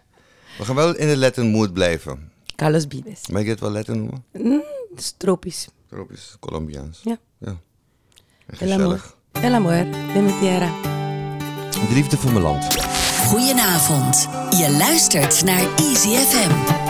We 0.58 0.64
gaan 0.64 0.74
wel 0.74 0.96
in 0.96 1.08
de 1.08 1.16
Latin 1.16 1.46
mood 1.46 1.72
blijven. 1.72 2.32
Carlos 2.56 2.84
Vives. 2.88 3.28
Mag 3.28 3.40
ik 3.42 3.46
het 3.48 3.60
wel 3.60 3.70
Latin 3.70 3.96
noemen? 3.98 4.24
Mm, 4.32 4.62
het 4.90 4.98
is 5.00 5.14
tropisch. 5.16 5.68
Tropisch, 5.88 6.36
Colombiaans. 6.40 7.00
Ja. 7.04 7.16
ja. 7.38 7.56
En 8.46 8.58
El 8.58 8.72
amor. 8.72 8.98
gezellig. 8.98 9.16
El 9.32 9.52
amor 9.54 9.84
de 10.12 10.20
mi 10.22 10.38
tierra. 10.40 10.70
De 11.70 11.94
liefde 11.94 12.16
voor 12.16 12.30
mijn 12.32 12.42
land. 12.42 12.64
Goedenavond. 13.26 14.28
Je 14.58 14.76
luistert 14.78 15.44
naar 15.44 15.74
Easy 15.76 16.08
FM. 16.08 16.83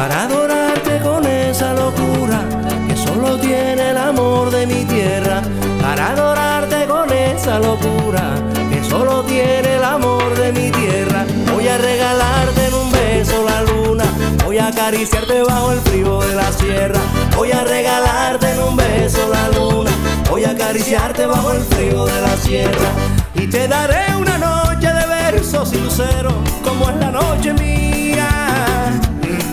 Para 0.00 0.22
adorarte 0.22 0.98
con 1.00 1.26
esa 1.26 1.74
locura 1.74 2.40
que 2.88 2.96
solo 2.96 3.36
tiene 3.36 3.90
el 3.90 3.98
amor 3.98 4.50
de 4.50 4.66
mi 4.66 4.86
tierra, 4.86 5.42
para 5.78 6.12
adorarte 6.12 6.86
con 6.86 7.12
esa 7.12 7.58
locura 7.58 8.22
que 8.70 8.82
solo 8.82 9.22
tiene 9.24 9.76
el 9.76 9.84
amor 9.84 10.34
de 10.38 10.52
mi 10.54 10.70
tierra. 10.70 11.26
Voy 11.52 11.68
a 11.68 11.76
regalarte 11.76 12.68
en 12.68 12.74
un 12.74 12.90
beso 12.90 13.44
la 13.44 13.60
luna, 13.60 14.04
voy 14.42 14.56
a 14.56 14.68
acariciarte 14.68 15.42
bajo 15.42 15.72
el 15.72 15.80
frío 15.80 16.20
de 16.20 16.34
la 16.34 16.50
sierra, 16.50 17.00
voy 17.36 17.52
a 17.52 17.62
regalarte 17.62 18.52
en 18.52 18.62
un 18.62 18.76
beso 18.76 19.28
la 19.28 19.50
luna, 19.50 19.90
voy 20.30 20.44
a 20.44 20.52
acariciarte 20.52 21.26
bajo 21.26 21.52
el 21.52 21.60
frío 21.64 22.06
de 22.06 22.20
la 22.22 22.36
sierra 22.38 22.88
y 23.34 23.46
te 23.48 23.68
daré 23.68 24.16
una 24.16 24.38
noche 24.38 24.90
de 24.90 25.06
versos 25.06 25.74
y 25.74 25.78
luceros 25.78 26.32
como 26.64 26.88
es 26.88 26.96
la 26.96 27.10
noche 27.10 27.52
mía. 27.52 28.39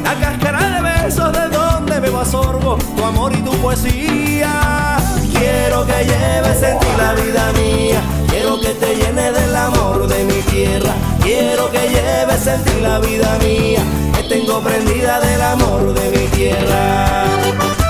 La 0.07 0.15
cáscara 0.15 0.69
de 0.69 0.81
besos 0.81 1.33
de 1.33 1.49
donde 1.49 1.99
bebo 1.99 2.21
a 2.21 2.25
sorbo 2.25 2.77
tu 2.95 3.03
amor 3.03 3.33
y 3.33 3.41
tu 3.41 3.51
poesía. 3.57 4.95
Quiero 5.37 5.85
que 5.85 6.05
lleves 6.05 6.63
en 6.63 6.79
ti 6.79 6.87
la 6.97 7.11
vida 7.11 7.51
mía. 7.51 8.01
Quiero 8.29 8.57
que 8.61 8.69
te 8.69 8.95
llene 8.95 9.33
del 9.33 9.53
amor 9.53 10.07
de 10.07 10.23
mi 10.23 10.41
tierra. 10.43 10.93
Quiero 11.21 11.69
que 11.71 11.89
lleves 11.89 12.47
en 12.47 12.63
ti 12.63 12.79
la 12.81 12.99
vida 12.99 13.37
mía. 13.43 13.83
Que 14.15 14.23
tengo 14.23 14.61
prendida 14.61 15.19
del 15.19 15.41
amor 15.41 15.93
de 15.93 16.17
mi 16.17 16.25
tierra. 16.27 17.86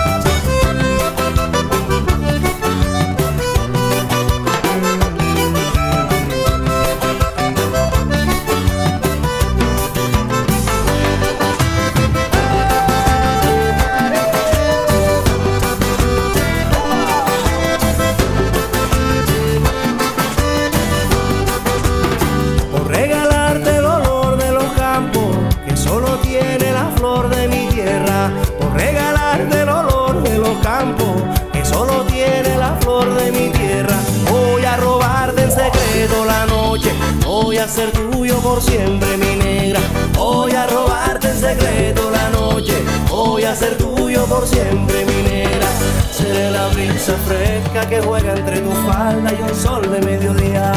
Ser 37.78 37.91
tuyo 37.91 38.39
por 38.39 38.59
siempre 38.59 39.17
mi 39.17 39.36
negra. 39.36 39.80
Voy 40.15 40.51
a 40.51 40.65
robarte 40.65 41.30
en 41.30 41.38
secreto 41.39 42.09
la 42.09 42.28
noche, 42.30 42.73
voy 43.07 43.43
a 43.43 43.55
ser 43.55 43.78
tuyo 43.78 44.25
por 44.25 44.47
siempre 44.47 45.05
mi 45.05 45.21
negra. 45.21 45.67
Seré 46.11 46.49
la 46.49 46.69
brisa 46.69 47.13
fresca 47.28 47.88
que 47.88 48.01
juega 48.01 48.34
entre 48.36 48.61
tu 48.61 48.71
falda 48.71 49.32
y 49.32 49.41
un 49.43 49.55
sol 49.55 49.91
de 49.91 50.01
mediodía 50.01 50.73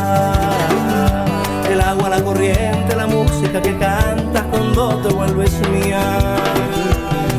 el 1.70 1.80
agua, 1.80 2.10
la 2.10 2.22
corriente, 2.22 2.94
la 2.94 3.06
música 3.06 3.62
que 3.62 3.78
cantas 3.78 4.42
cuando 4.50 4.98
te 4.98 5.08
vuelves 5.08 5.58
mía. 5.70 6.36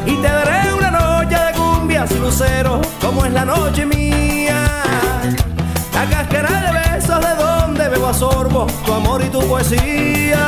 Y 0.07 0.15
te 0.23 0.27
daré 0.27 0.73
una 0.73 0.89
noche 0.89 1.37
de 1.37 1.51
cumbias 1.53 2.09
y 2.09 2.17
luceros, 2.17 2.87
como 2.99 3.25
es 3.25 3.31
la 3.31 3.45
noche 3.45 3.85
mía. 3.85 4.65
La 5.93 6.05
cáscara 6.09 6.49
de 6.49 6.95
besos 6.95 7.19
de 7.19 7.35
donde 7.35 7.50
bebo 7.91 8.07
a 8.07 8.13
sorbo 8.13 8.65
tu 8.85 8.93
amor 8.93 9.21
y 9.21 9.29
tu 9.29 9.41
poesía. 9.41 10.43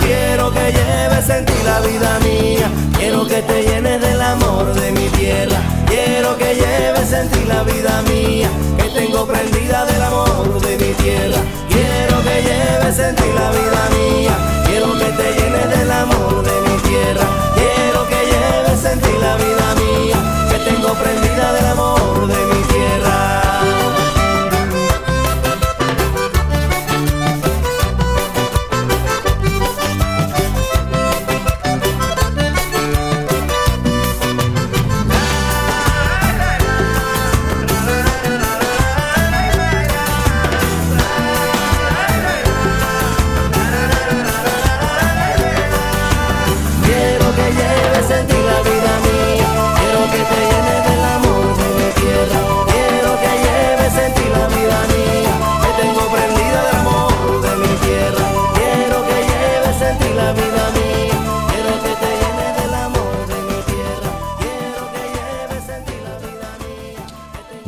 Quiero 0.00 0.52
que 0.52 0.72
lleves 0.72 1.28
en 1.30 1.44
ti 1.46 1.54
la 1.64 1.80
vida 1.80 2.18
mía. 2.20 2.70
Quiero 2.96 3.26
que 3.26 3.42
te 3.42 3.62
llenes 3.62 4.00
del 4.00 4.20
amor 4.20 4.74
de 4.74 4.92
mi 4.92 5.08
tierra. 5.08 5.60
Quiero 5.86 6.36
que 6.36 6.54
lleves 6.54 7.12
en 7.12 7.28
ti 7.30 7.40
la 7.46 7.62
vida 7.62 8.02
mía. 8.02 8.50
Que 8.76 8.88
tengo 9.00 9.26
prendida 9.26 9.86
del 9.86 10.02
amor 10.02 10.60
de 10.60 10.72
mi 10.76 10.92
tierra. 11.02 11.40
Quiero 11.68 12.16
que 12.22 12.36
lleves 12.48 12.98
en 12.98 13.16
ti 13.16 13.28
la 13.34 13.50
vida 13.50 13.82
mía. 13.96 14.34
Quiero 14.66 14.92
que 14.98 15.10
te 15.18 15.28
llenes 15.38 15.68
del 15.74 15.90
amor 15.90 16.42
de 16.48 16.56
mi 16.66 16.76
tierra. 16.88 17.26
Quiero 17.54 18.00
que 18.10 18.20
lleves 18.32 18.84
en 18.84 19.00
ti 19.00 19.14
la 19.20 19.34
vida 19.36 19.66
mía. 19.82 20.18
Que 20.50 20.58
tengo 20.70 20.92
prendida 20.92 21.52
del 21.54 21.66
amor 21.66 22.26
de 22.26 22.36
mi 22.46 22.52
tierra. 22.52 22.67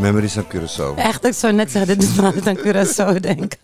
Memories 0.00 0.32
van 0.32 0.44
Curaçao. 0.48 0.96
Echt, 0.96 1.24
ik 1.24 1.32
zou 1.34 1.52
net 1.52 1.70
zeggen, 1.70 1.98
dit 1.98 2.08
is 2.08 2.18
aan 2.18 2.56
Curaçao 2.56 3.20
denken. 3.20 3.58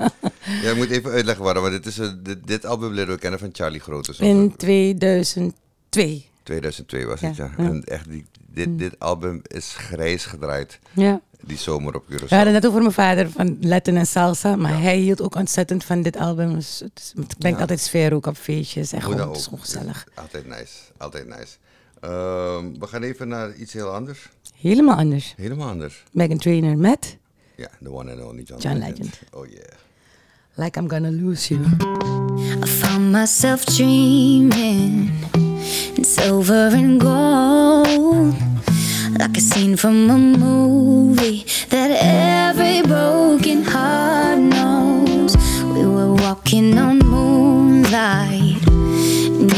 Ja, 0.62 0.70
ik 0.70 0.76
moet 0.80 0.91
even 0.91 1.11
uitleggen 1.11 1.45
waarom. 1.45 1.62
Want 1.62 1.74
dit, 1.74 1.87
is, 1.87 1.99
een- 1.99 2.20
dit, 2.22 2.47
dit 2.47 2.64
album 2.66 2.93
leren 2.93 3.14
we 3.14 3.18
kennen 3.20 3.39
van 3.41 3.49
Charlie 3.53 3.80
Grote. 3.80 4.14
In 4.18 4.57
2002. 4.57 6.28
2002 6.43 7.07
was 7.07 7.20
het, 7.20 7.37
ja. 7.37 7.51
En 7.57 7.84
echt, 7.84 8.09
die, 8.11 8.24
dit, 8.47 8.78
dit 8.78 8.99
album 8.99 9.41
is 9.47 9.74
grijs 9.76 10.24
gedraaid. 10.24 10.78
Ja. 10.93 11.20
Die 11.41 11.57
zomer 11.59 11.95
op 11.95 12.05
Curaçao. 12.12 12.28
We 12.28 12.34
hadden 12.34 12.53
net 12.53 12.66
over 12.66 12.80
mijn 12.80 12.93
vader 12.93 13.30
van 13.30 13.57
Latin 13.61 13.97
en 13.97 14.07
salsa, 14.07 14.57
maar 14.57 14.80
hij 14.82 14.97
hield 14.97 15.22
ook 15.22 15.34
ontzettend 15.34 15.84
van 15.84 16.03
dit 16.03 16.16
album. 16.16 16.55
Dus 16.55 16.82
het, 17.14 17.14
brengt 17.39 17.61
altijd 17.61 17.80
sfeer 17.80 18.14
ook 18.14 18.26
op 18.26 18.37
feestjes 18.37 18.93
en 18.93 19.03
gewoon, 19.03 19.28
het 19.28 19.37
is 19.37 19.49
gezellig. 19.61 20.07
Altijd 20.14 20.47
nice. 20.47 20.72
Altijd 20.97 21.26
nice. 21.28 21.57
Ehm, 22.01 22.64
we 22.78 22.86
gaan 22.86 23.03
even 23.03 23.28
naar 23.28 23.55
iets 23.55 23.72
heel 23.72 23.88
anders. 23.94 24.28
Helemaal 24.61 24.97
anders. 24.97 25.34
Helemaal 25.36 25.68
anders. 25.68 26.03
Megan 26.12 26.38
Trainor 26.38 26.76
met 26.78 27.16
Ja, 27.57 27.68
the 27.82 27.90
one 27.92 28.12
and 28.12 28.20
only 28.22 28.42
John, 28.42 28.61
John 28.61 28.78
Legend. 28.78 28.99
Legend. 28.99 29.18
Oh 29.32 29.47
yeah. 29.47 29.61
Like 30.55 30.78
I'm 30.80 30.88
Gonna 30.88 31.11
Lose 31.11 31.55
You. 31.55 31.64
I 32.64 32.66
found 32.66 33.12
myself 33.12 33.64
dreaming 33.64 35.11
in 35.97 36.05
silver 36.05 36.70
and 36.72 37.01
gold, 37.01 38.34
like 39.18 39.36
a 39.36 39.40
scene 39.40 39.76
from 39.76 40.11
a 40.11 40.16
movie 40.16 41.44
that 41.68 41.90
every 42.01 42.82
broken 42.82 43.64
heart 43.64 44.38
knows. 44.38 45.34
We 45.74 45.84
were 45.86 46.14
walking 46.14 46.78
on 46.78 46.99
moonlight, 46.99 48.45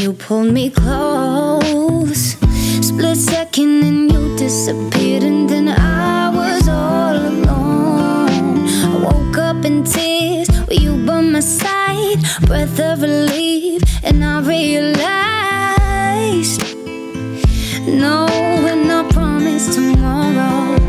you 0.09 0.15
pulled 0.15 0.51
me 0.51 0.71
close. 0.71 2.35
Split 2.81 3.17
second, 3.17 3.83
and 3.83 4.11
you 4.11 4.35
disappeared, 4.37 5.23
and 5.23 5.47
then 5.47 5.67
I 5.69 6.29
was 6.35 6.67
all 6.67 7.15
alone. 7.15 8.67
I 8.67 8.95
woke 9.05 9.37
up 9.37 9.63
in 9.65 9.83
tears 9.83 10.49
with 10.67 10.81
you 10.81 11.05
by 11.05 11.21
my 11.21 11.41
side, 11.41 12.19
breath 12.47 12.79
of 12.79 13.03
relief, 13.03 13.83
and 14.03 14.25
I 14.25 14.41
realized 14.41 14.99
no 17.85 18.27
promise 19.11 19.75
tomorrow. 19.75 20.88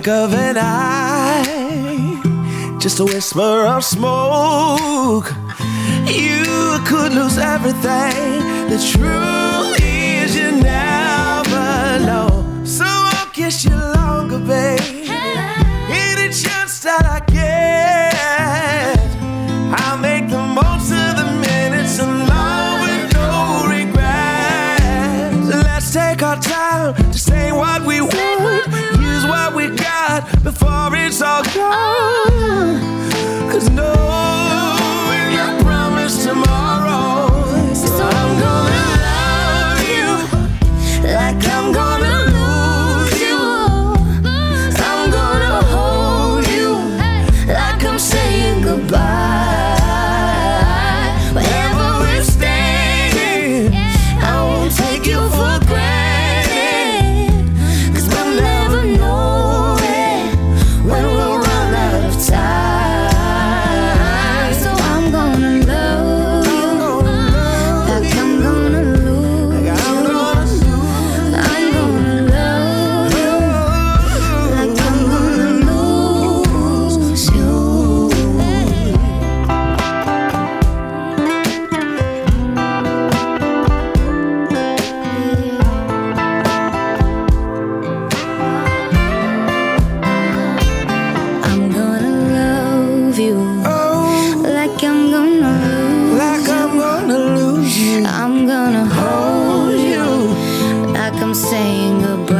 Blink 0.00 0.08
of 0.08 0.34
an 0.34 0.56
eye, 0.58 1.44
just 2.78 3.00
a 3.00 3.04
whisper 3.04 3.66
of 3.66 3.84
smoke. 3.84 5.30
You 6.06 6.78
could 6.86 7.12
lose 7.12 7.36
everything. 7.38 8.68
The 8.70 8.78
truth 8.92 9.78
is, 9.82 10.36
you 10.36 10.52
never 10.52 11.98
know. 12.06 12.64
So 12.64 12.84
I'll 12.86 13.26
kiss 13.32 13.64
you 13.64 13.76
longer, 13.76 14.38
babe. 14.38 14.99
Saying 101.40 102.02
goodbye. 102.02 102.39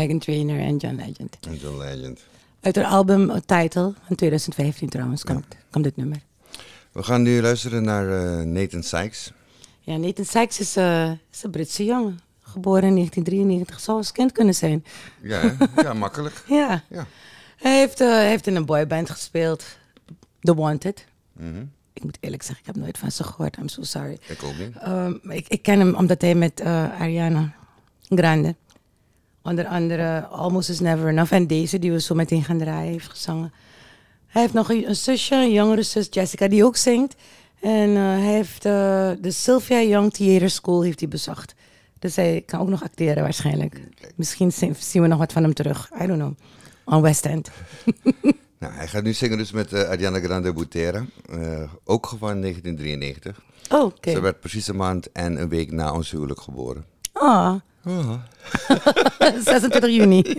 Megan 0.00 0.18
Trainor 0.18 0.58
en 0.58 0.76
John 0.76 0.96
Legend. 0.96 1.38
En 1.40 1.56
John 1.56 1.78
Legend. 1.78 2.20
Uit 2.60 2.76
haar 2.76 2.84
album 2.84 3.30
eh, 3.30 3.36
Title 3.36 3.94
van 4.06 4.16
2015 4.16 4.88
trouwens 4.88 5.24
komt, 5.24 5.46
komt 5.70 5.84
dit 5.84 5.96
nummer. 5.96 6.22
We 6.92 7.02
gaan 7.02 7.22
nu 7.22 7.40
luisteren 7.40 7.82
naar 7.82 8.38
eh, 8.38 8.44
Nathan 8.44 8.82
Sykes. 8.82 9.32
Ja, 9.80 9.96
Nathan 9.96 10.24
Sykes 10.24 10.60
is, 10.60 10.76
eh, 10.76 11.10
is 11.10 11.42
een 11.42 11.50
Britse 11.50 11.84
jongen. 11.84 12.20
Geboren 12.40 12.82
in 12.82 12.94
1993. 12.94 13.80
Zou 13.80 13.96
als 13.96 14.12
kind 14.12 14.32
kunnen 14.32 14.54
zijn. 14.54 14.84
Ja, 15.22 15.56
ja 15.84 15.92
makkelijk. 15.92 16.44
Ja. 16.46 16.82
Ja. 16.88 17.06
Hij 17.56 17.78
heeft, 17.78 17.98
hij 17.98 18.28
heeft 18.28 18.46
in 18.46 18.56
een 18.56 18.66
boyband 18.66 19.10
gespeeld. 19.10 19.64
The 20.40 20.54
Wanted. 20.54 21.04
Mhm. 21.32 21.64
Ik 21.92 22.04
moet 22.04 22.18
eerlijk 22.20 22.42
zeggen, 22.42 22.60
ik 22.60 22.74
heb 22.74 22.84
nooit 22.84 22.98
van 22.98 23.10
ze 23.10 23.24
gehoord. 23.24 23.56
I'm 23.56 23.68
so 23.68 23.82
sorry. 23.82 24.18
Ik 24.28 24.42
ook 24.42 24.58
niet. 24.58 24.76
Ehm, 24.76 25.14
ik, 25.22 25.48
ik 25.48 25.62
ken 25.62 25.78
hem 25.78 25.94
omdat 25.94 26.20
hij 26.20 26.34
met 26.34 26.60
Ariana 26.60 27.54
Grande... 28.08 28.54
onder 29.50 29.66
andere 29.66 30.26
Almost 30.26 30.68
Is 30.68 30.80
Never 30.80 31.08
Enough... 31.08 31.32
en 31.32 31.46
deze 31.46 31.78
die 31.78 31.92
we 31.92 32.00
zo 32.00 32.14
meteen 32.14 32.44
gaan 32.44 32.58
draaien 32.58 32.92
heeft 32.92 33.08
gezongen. 33.08 33.52
Hij 34.26 34.42
heeft 34.42 34.54
nog 34.54 34.70
een, 34.70 34.96
zusje, 34.96 35.34
een 35.34 35.52
jongere 35.52 35.82
zus, 35.82 36.06
Jessica, 36.10 36.48
die 36.48 36.64
ook 36.64 36.76
zingt. 36.76 37.14
En 37.60 37.88
eh, 37.88 38.02
hij 38.02 38.32
heeft 38.32 38.64
eh, 38.64 39.10
de 39.20 39.30
Sylvia 39.30 39.82
Young 39.82 40.12
Theater 40.12 40.50
School 40.50 40.82
heeft 40.82 41.00
hij 41.00 41.08
bezocht. 41.08 41.54
Dus 41.98 42.16
hij 42.16 42.42
kan 42.46 42.60
ook 42.60 42.68
nog 42.68 42.82
acteren 42.82 43.22
waarschijnlijk. 43.22 43.80
Misschien 44.14 44.52
zien 44.78 45.02
we 45.02 45.06
nog 45.06 45.18
wat 45.18 45.32
van 45.32 45.42
hem 45.42 45.54
terug. 45.54 45.90
I 46.02 46.06
don't 46.06 46.18
know. 46.18 46.32
On 46.84 47.02
West 47.02 47.26
End. 47.26 47.50
Nou, 48.58 48.72
hij 48.72 48.88
gaat 48.88 49.02
nu 49.02 49.12
zingen 49.12 49.38
dus 49.38 49.52
met 49.52 49.72
eh, 49.72 49.88
Ariana 49.88 50.20
Grande 50.20 50.52
Butera. 50.52 51.04
ook 51.84 52.06
gewoon 52.06 52.34
in 52.34 52.40
1993. 52.40 53.42
Oh, 53.70 53.84
oké. 53.84 54.10
Ze 54.10 54.20
werd 54.20 54.40
precies 54.40 54.68
een 54.68 54.76
maand 54.76 55.12
en 55.12 55.40
een 55.40 55.48
week 55.48 55.72
na 55.72 55.92
ons 55.92 56.10
huwelijk 56.10 56.40
geboren. 56.40 56.84
Ah. 57.12 57.54
Ah. 57.84 58.14
26 59.38 59.90
juni. 59.98 60.22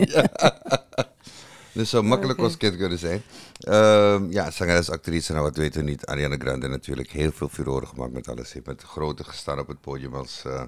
Dus 1.73 1.89
zo 1.89 2.01
makkelijk 2.03 2.39
als 2.39 2.57
kind 2.57 2.77
kunnen 2.77 2.99
zijn. 2.99 3.21
Ehm, 3.59 4.31
ja, 4.31 4.51
zangeres, 4.51 4.89
actrice, 4.89 5.31
nou 5.31 5.43
wat 5.43 5.55
weten 5.55 5.83
we 5.83 5.89
niet. 5.89 6.05
Ariana 6.05 6.35
Grande 6.37 6.67
natuurlijk 6.67 7.11
heel 7.11 7.31
veel 7.31 7.49
furoren 7.49 7.87
gemaakt 7.87 8.13
met 8.13 8.27
alles. 8.29 8.53
Heeft 8.53 8.65
met 8.65 8.81
grote 8.83 9.23
gestaan 9.23 9.59
op 9.59 9.67
het 9.67 9.81
podium 9.81 10.13
als... 10.13 10.41
eh, 10.45 10.63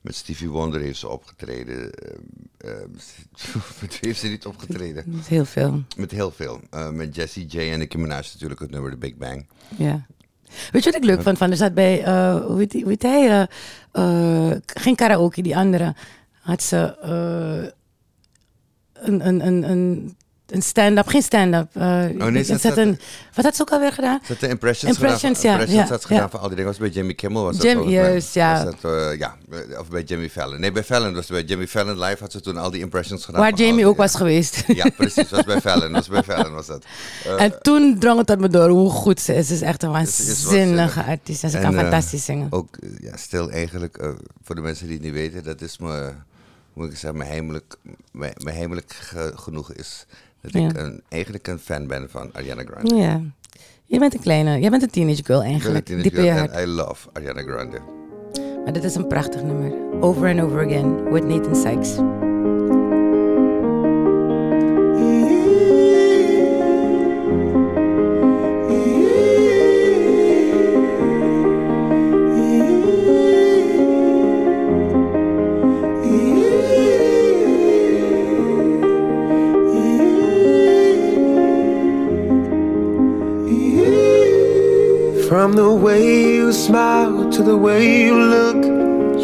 met 0.00 0.14
Stevie 0.14 0.48
Wonder 0.48 0.80
heeft 0.80 0.98
ze 0.98 1.08
opgetreden. 1.08 1.92
Ehm, 1.92 2.18
ehm, 2.58 2.90
met 3.80 3.90
wie 3.90 3.98
heeft 4.00 4.20
ze 4.20 4.26
niet 4.28 4.46
opgetreden? 4.46 5.04
Met 5.06 5.26
heel 5.26 5.44
veel. 5.44 5.82
Met 5.96 6.10
heel 6.10 6.30
veel. 6.30 6.60
Eh, 6.70 6.90
met 6.90 7.14
Jessie 7.14 7.46
J 7.46 7.58
en 7.58 7.78
Nicki 7.78 7.98
Minaj 7.98 8.22
natuurlijk 8.32 8.60
het 8.60 8.70
nummer 8.70 8.90
The 8.90 8.96
Big 8.96 9.16
Bang. 9.16 9.46
Ja. 9.76 10.06
Weet 10.70 10.84
je 10.84 10.90
wat 10.90 11.00
ik 11.00 11.04
leuk 11.04 11.22
vond? 11.22 11.38
Van, 11.38 11.50
er 11.50 11.56
zat 11.56 11.74
bij, 11.74 12.02
eh, 12.04 12.44
hoe, 12.44 12.58
heet 12.58 12.70
die, 12.70 12.82
hoe 12.82 12.90
heet 12.90 13.02
hij? 13.02 13.28
eh, 13.28 14.50
eh, 14.50 14.56
geen 14.66 14.94
karaoke, 14.96 15.42
die 15.42 15.56
andere. 15.56 15.94
Had 16.40 16.62
ze 16.62 16.96
een, 18.92 19.26
een, 19.26 19.46
een, 19.46 19.70
een 19.70 20.16
een 20.52 20.62
stand-up, 20.62 21.06
geen 21.08 21.22
stand-up. 21.22 21.68
eh, 21.72 21.82
nee, 21.82 22.32
het 22.36 22.46
ze 22.46 22.52
zat 22.58 22.62
had- 22.62 22.76
een, 22.76 22.98
wat 23.34 23.44
had 23.44 23.56
ze 23.56 23.62
ook 23.62 23.70
alweer 23.70 23.92
gedaan? 23.92 24.18
Ze 24.22 24.32
had 24.32 24.40
de 24.40 24.48
impressions, 24.48 24.92
Impressions, 24.98 25.38
gedaan. 25.40 25.52
ja, 25.52 25.58
Impressions 25.58 25.88
ja, 25.88 25.92
had 25.94 26.02
ze 26.02 26.08
gedaan 26.08 26.30
van 26.30 26.40
al 26.40 26.46
die 26.46 26.56
dingen. 26.56 26.70
was 26.70 26.80
bij 26.80 26.88
Jimmy 26.88 27.14
Kimmel. 27.14 27.44
Was 27.44 27.56
Jim- 27.62 27.88
juist, 27.88 28.34
ja. 28.34 28.64
Dat, 28.64 28.74
eh, 28.82 29.18
ja. 29.18 29.36
Of 29.78 29.88
bij 29.88 30.02
Jimmy 30.02 30.30
Fallon. 30.30 30.60
Nee, 30.60 30.72
bij 30.72 30.84
Fallon. 30.84 31.14
Was 31.14 31.26
bij 31.26 31.42
Jimmy 31.42 31.66
Fallon 31.66 31.98
live 31.98 32.16
had 32.20 32.32
ze 32.32 32.40
toen 32.40 32.56
al 32.56 32.70
die 32.70 32.80
impressions 32.80 33.24
gedaan. 33.24 33.40
Waar 33.40 33.54
Jamie 33.54 33.86
ook 33.86 33.96
was 33.96 34.14
geweest. 34.14 34.62
Ja, 34.66 34.90
precies. 34.96 35.30
was 35.30 35.44
bij 35.44 35.60
Fallon. 35.60 35.92
was 35.92 36.08
bij 36.08 36.22
Fallon 36.22 36.52
was 36.52 36.66
dat. 36.66 36.84
Eh, 37.24 37.40
en 37.44 37.62
toen 37.62 37.98
drong 37.98 38.18
het 38.18 38.26
tot 38.26 38.38
me 38.40 38.48
door 38.48 38.68
hoe 38.68 38.90
goed 38.90 39.20
ze 39.20 39.34
is. 39.34 39.46
Ze 39.46 39.54
is 39.54 39.60
echt 39.62 39.82
een 39.82 39.90
waanzinnige 39.90 41.04
artiest. 41.04 41.42
En 41.44 41.50
ze 41.50 41.58
kan 41.58 41.66
en, 41.72 41.74
eh, 41.74 41.80
fantastisch 41.80 42.24
zingen. 42.24 42.46
Ook, 42.50 42.76
eh, 42.76 42.88
ja, 43.00 43.16
stil 43.16 43.50
eigenlijk, 43.50 43.96
eh, 43.98 44.08
voor 44.44 44.54
de 44.54 44.60
mensen 44.60 44.86
die 44.86 44.94
het 44.96 45.04
niet 45.04 45.12
weten, 45.14 45.44
dat 45.44 45.60
is 45.60 45.78
me, 45.78 46.12
hoe 46.72 46.82
moet 46.82 46.92
ik 46.92 46.98
zeggen, 46.98 47.18
mijn 47.18 47.30
heimelijk, 47.30 47.76
mijn, 48.12 48.32
mijn 48.44 48.56
heimelijk 48.56 48.92
ge- 48.92 49.32
genoegen 49.34 49.76
is. 49.76 50.06
Dat 50.40 50.54
ik 50.54 50.76
een, 50.76 51.02
eigenlijk 51.08 51.46
een 51.46 51.58
fan 51.58 51.86
ben 51.86 52.10
van 52.10 52.30
Ariana 52.32 52.62
Grande. 52.62 52.94
Ja. 52.94 53.20
Je 53.84 53.98
bent 53.98 54.14
een 54.14 54.20
kleine, 54.20 54.60
jij 54.60 54.70
bent 54.70 54.82
een 54.82 54.90
teenage 54.90 55.24
girl 55.24 55.42
eigenlijk. 55.42 55.88
hart. 55.88 56.50
en 56.50 56.62
I 56.62 56.66
love 56.66 57.08
Ariana 57.12 57.42
Grande. 57.42 57.78
Maar 58.64 58.72
dit 58.72 58.84
is 58.84 58.94
een 58.94 59.06
prachtig 59.06 59.42
nummer. 59.42 59.72
Over 60.00 60.28
and 60.28 60.40
Over 60.40 60.64
Again 60.66 61.12
with 61.12 61.24
Nathan 61.24 61.56
Sykes. 61.56 61.96
To 87.38 87.44
the 87.44 87.56
way 87.56 88.02
you 88.06 88.18
look, 88.18 88.64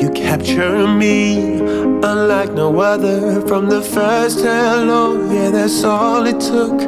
you 0.00 0.08
capture 0.10 0.86
me 0.86 1.58
unlike 2.10 2.52
no 2.52 2.78
other. 2.78 3.40
From 3.48 3.68
the 3.68 3.82
first 3.82 4.38
hello, 4.38 5.28
yeah, 5.32 5.50
that's 5.50 5.82
all 5.82 6.24
it 6.24 6.38
took. 6.38 6.80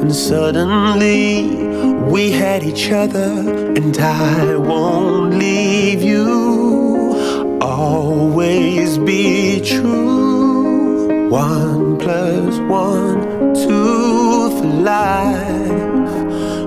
And 0.00 0.14
suddenly 0.14 1.64
we 2.12 2.30
had 2.30 2.62
each 2.62 2.92
other, 2.92 3.30
and 3.78 3.98
I 3.98 4.54
won't 4.54 5.34
leave 5.34 6.00
you. 6.00 7.58
Always 7.60 8.98
be 8.98 9.60
true. 9.60 11.28
One 11.28 11.98
plus 11.98 12.56
one, 12.60 13.52
two 13.54 14.50
for 14.56 14.72
life 14.92 15.88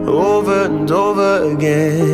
over 0.05 0.65
and 0.65 0.91
over 0.91 1.53
again. 1.53 2.10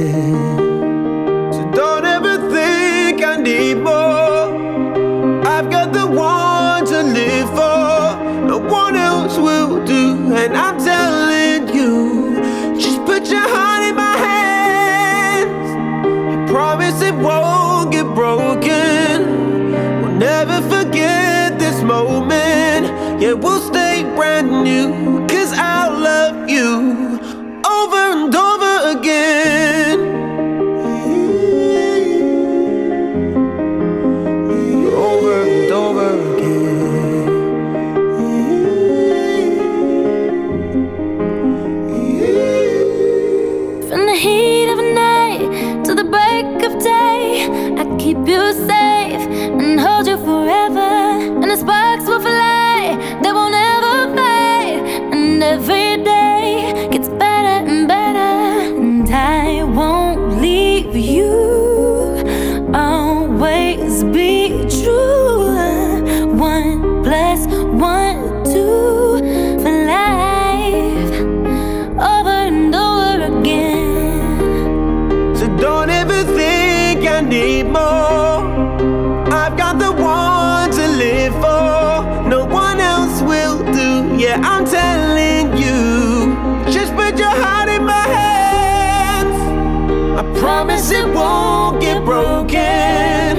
Promise 90.58 90.90
it 90.90 91.08
won't 91.14 91.80
get 91.80 92.04
broken. 92.04 93.32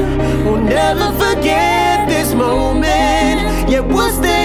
We'll 0.44 0.62
never 0.62 1.10
forget 1.18 2.08
this 2.08 2.32
moment. 2.32 3.68
Yeah, 3.68 3.80
we'll 3.80 4.12
stay 4.12 4.37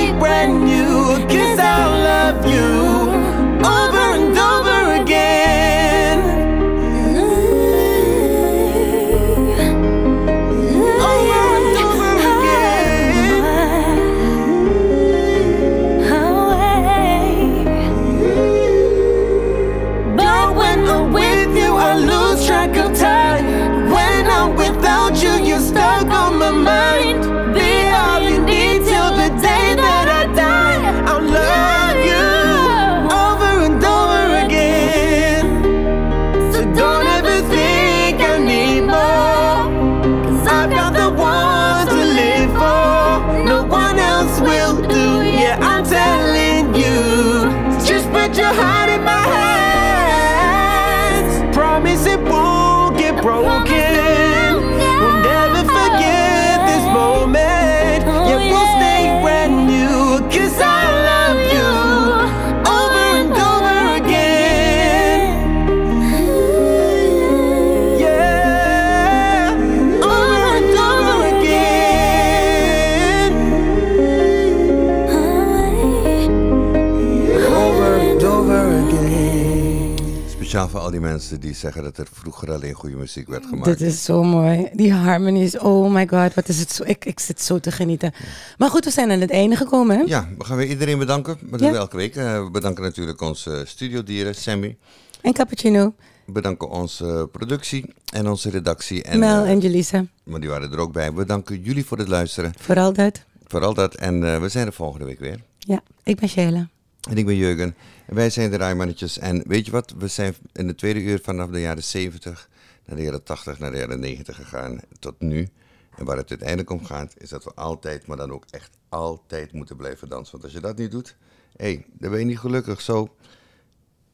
mensen 81.14 81.40
die 81.40 81.54
zeggen 81.54 81.84
dat 81.84 81.98
er 81.98 82.08
vroeger 82.12 82.52
alleen 82.52 82.74
goede 82.74 82.96
muziek 82.96 83.28
werd 83.28 83.46
gemaakt. 83.46 83.66
Dit 83.66 83.82
is 83.82 84.04
zo 84.04 84.24
mooi. 84.24 84.70
Die 84.74 84.94
harmonies, 84.94 85.58
oh 85.58 85.94
my 85.94 86.08
god, 86.08 86.34
wat 86.34 86.48
is 86.48 86.60
het 86.60 86.72
zo. 86.72 86.84
Ik, 86.86 87.06
ik 87.06 87.20
zit 87.20 87.42
zo 87.42 87.60
te 87.60 87.72
genieten. 87.72 88.14
Maar 88.58 88.70
goed, 88.70 88.86
we 88.86 88.92
zijn 88.92 89.12
aan 89.12 89.22
het 89.22 89.32
einde 89.32 89.56
gekomen. 89.56 89.98
Hè? 89.98 90.04
Ja, 90.04 90.30
we 90.38 90.44
gaan 90.46 90.58
weer 90.58 90.68
iedereen 90.68 90.98
bedanken. 90.98 91.38
Dat 91.42 91.60
doen 91.60 91.72
we 91.72 91.78
elke 91.78 91.98
week. 91.98 92.16
Eh, 92.16 92.44
we 92.44 92.50
bedanken 92.52 92.84
natuurlijk 92.84 93.22
onze 93.22 93.64
studiodieren, 93.66 94.36
Sammy. 94.36 94.78
En 95.22 95.34
Cappuccino, 95.34 95.94
We 96.26 96.32
bedanken 96.32 96.70
onze 96.70 97.30
productie 97.32 97.94
en 98.14 98.30
onze 98.30 98.50
redactie. 98.50 99.04
En, 99.04 99.20
Mel 99.20 99.44
eh, 99.44 99.50
en 99.50 99.60
Jelisa. 99.60 100.06
maar 100.24 100.40
die 100.40 100.50
waren 100.50 100.72
er 100.72 100.80
ook 100.80 100.94
bij. 100.94 101.08
We 101.08 101.14
bedanken 101.14 101.62
jullie 101.62 101.86
voor 101.86 101.98
het 101.98 102.08
luisteren. 102.08 102.54
Vooral 102.58 102.94
dat. 102.94 103.24
Vooral 103.48 103.74
dat. 103.74 103.96
En 103.96 104.34
eh, 104.34 104.40
we 104.40 104.50
zijn 104.50 104.68
er 104.68 104.74
volgende 104.74 105.06
week 105.06 105.20
weer. 105.20 105.40
Ja, 105.60 105.82
ik 106.04 106.20
ben 106.20 106.30
Sheila. 106.30 106.68
En 107.10 107.18
ik 107.18 107.26
ben 107.26 107.36
Jurgen. 107.36 107.76
En 108.06 108.16
wij 108.16 108.30
zijn 108.30 108.50
de 108.50 108.58
Rijmannetjes. 108.58 109.18
En 109.20 109.44
weet 109.48 109.66
je 109.66 109.72
wat? 109.72 109.94
We 109.98 110.08
zijn 110.08 110.36
in 110.54 110.68
de 110.68 110.76
tweede 110.76 111.02
uur 111.02 111.20
vanaf 111.24 111.50
de 111.50 111.62
jaren 111.62 111.84
70 111.84 112.50
naar 112.86 112.98
de 112.98 113.04
jaren 113.04 113.24
80, 113.24 113.60
naar 113.60 113.72
de 113.72 113.78
jaren 113.78 114.00
90 114.00 114.36
gegaan. 114.36 114.80
Tot 115.00 115.20
nu. 115.20 115.50
En 115.96 116.06
waar 116.06 116.18
het 116.18 116.30
uiteindelijk 116.30 116.70
om 116.70 116.86
gaat, 116.86 117.14
is 117.18 117.30
dat 117.30 117.44
we 117.44 117.52
altijd, 117.56 118.08
maar 118.08 118.18
dan 118.18 118.32
ook 118.32 118.46
echt 118.50 118.70
altijd 118.90 119.52
moeten 119.52 119.76
blijven 119.76 120.10
dansen. 120.10 120.32
Want 120.32 120.44
als 120.44 120.54
je 120.54 120.60
dat 120.60 120.78
niet 120.78 120.92
doet, 120.92 121.16
hé, 121.56 121.66
hey, 121.66 121.86
dan 121.94 122.10
ben 122.10 122.20
je 122.20 122.26
niet 122.26 122.40
gelukkig. 122.40 122.82
Zo, 122.82 123.16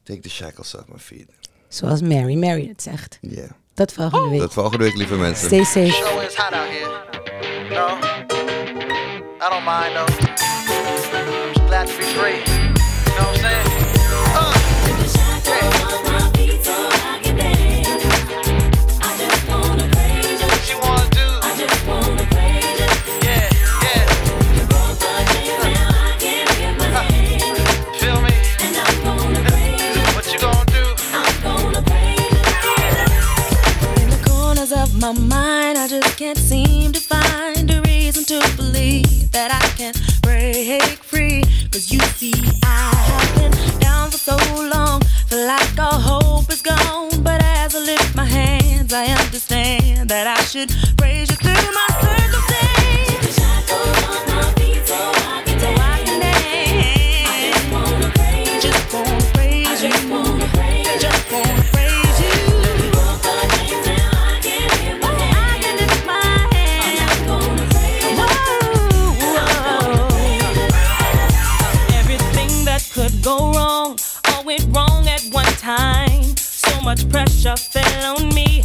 take 0.02 0.20
the 0.20 0.30
shackles 0.30 0.74
off 0.74 0.88
my 0.88 0.98
feet. 0.98 1.28
Zoals 1.68 2.00
Mary 2.00 2.34
Mary 2.34 2.68
het 2.68 2.82
zegt. 2.82 3.18
Ja. 3.20 3.46
Tot 3.74 3.92
volgende 3.92 4.28
week. 4.28 4.40
Tot 4.40 4.52
volgende 4.52 4.84
week, 4.84 4.96
lieve 4.96 5.16
mensen. 5.16 5.46
Stay 5.46 5.64
safe. 5.64 5.92
Show 5.92 6.22
is 6.22 6.34
hot 6.34 6.52
out 6.52 6.68
here. 6.68 6.88
No, 7.70 7.98
I 9.40 9.48
don't 9.48 9.64
mind 9.64 9.94
though. 9.94 10.08
I'm 11.12 11.52
just 11.52 11.66
glad 11.66 11.86
to 11.86 11.96
be 11.96 12.02
free. 12.02 12.49
Just 35.90 36.18
can't 36.18 36.38
seem 36.38 36.92
to 36.92 37.00
find 37.00 37.68
a 37.68 37.82
reason 37.82 38.22
to 38.22 38.38
believe 38.54 39.28
that 39.32 39.50
I 39.50 39.66
can 39.76 39.92
break 40.22 41.02
free. 41.02 41.42
Cause 41.72 41.90
you 41.90 41.98
see, 42.14 42.32
I 42.62 42.94
have 43.10 43.34
been 43.34 43.80
down 43.80 44.12
for 44.12 44.18
so 44.18 44.36
long, 44.72 45.00
feel 45.26 45.44
like 45.48 45.76
all 45.80 45.98
hope 45.98 46.48
is 46.48 46.62
gone. 46.62 47.24
But 47.24 47.42
as 47.42 47.74
I 47.74 47.80
lift 47.80 48.14
my 48.14 48.24
hands, 48.24 48.92
I 48.92 49.06
understand 49.06 50.08
that 50.10 50.28
I 50.28 50.40
should 50.44 50.70
praise 50.96 51.29
So 76.36 76.80
much 76.82 77.08
pressure 77.08 77.56
fell 77.56 78.16
on 78.16 78.34
me. 78.34 78.64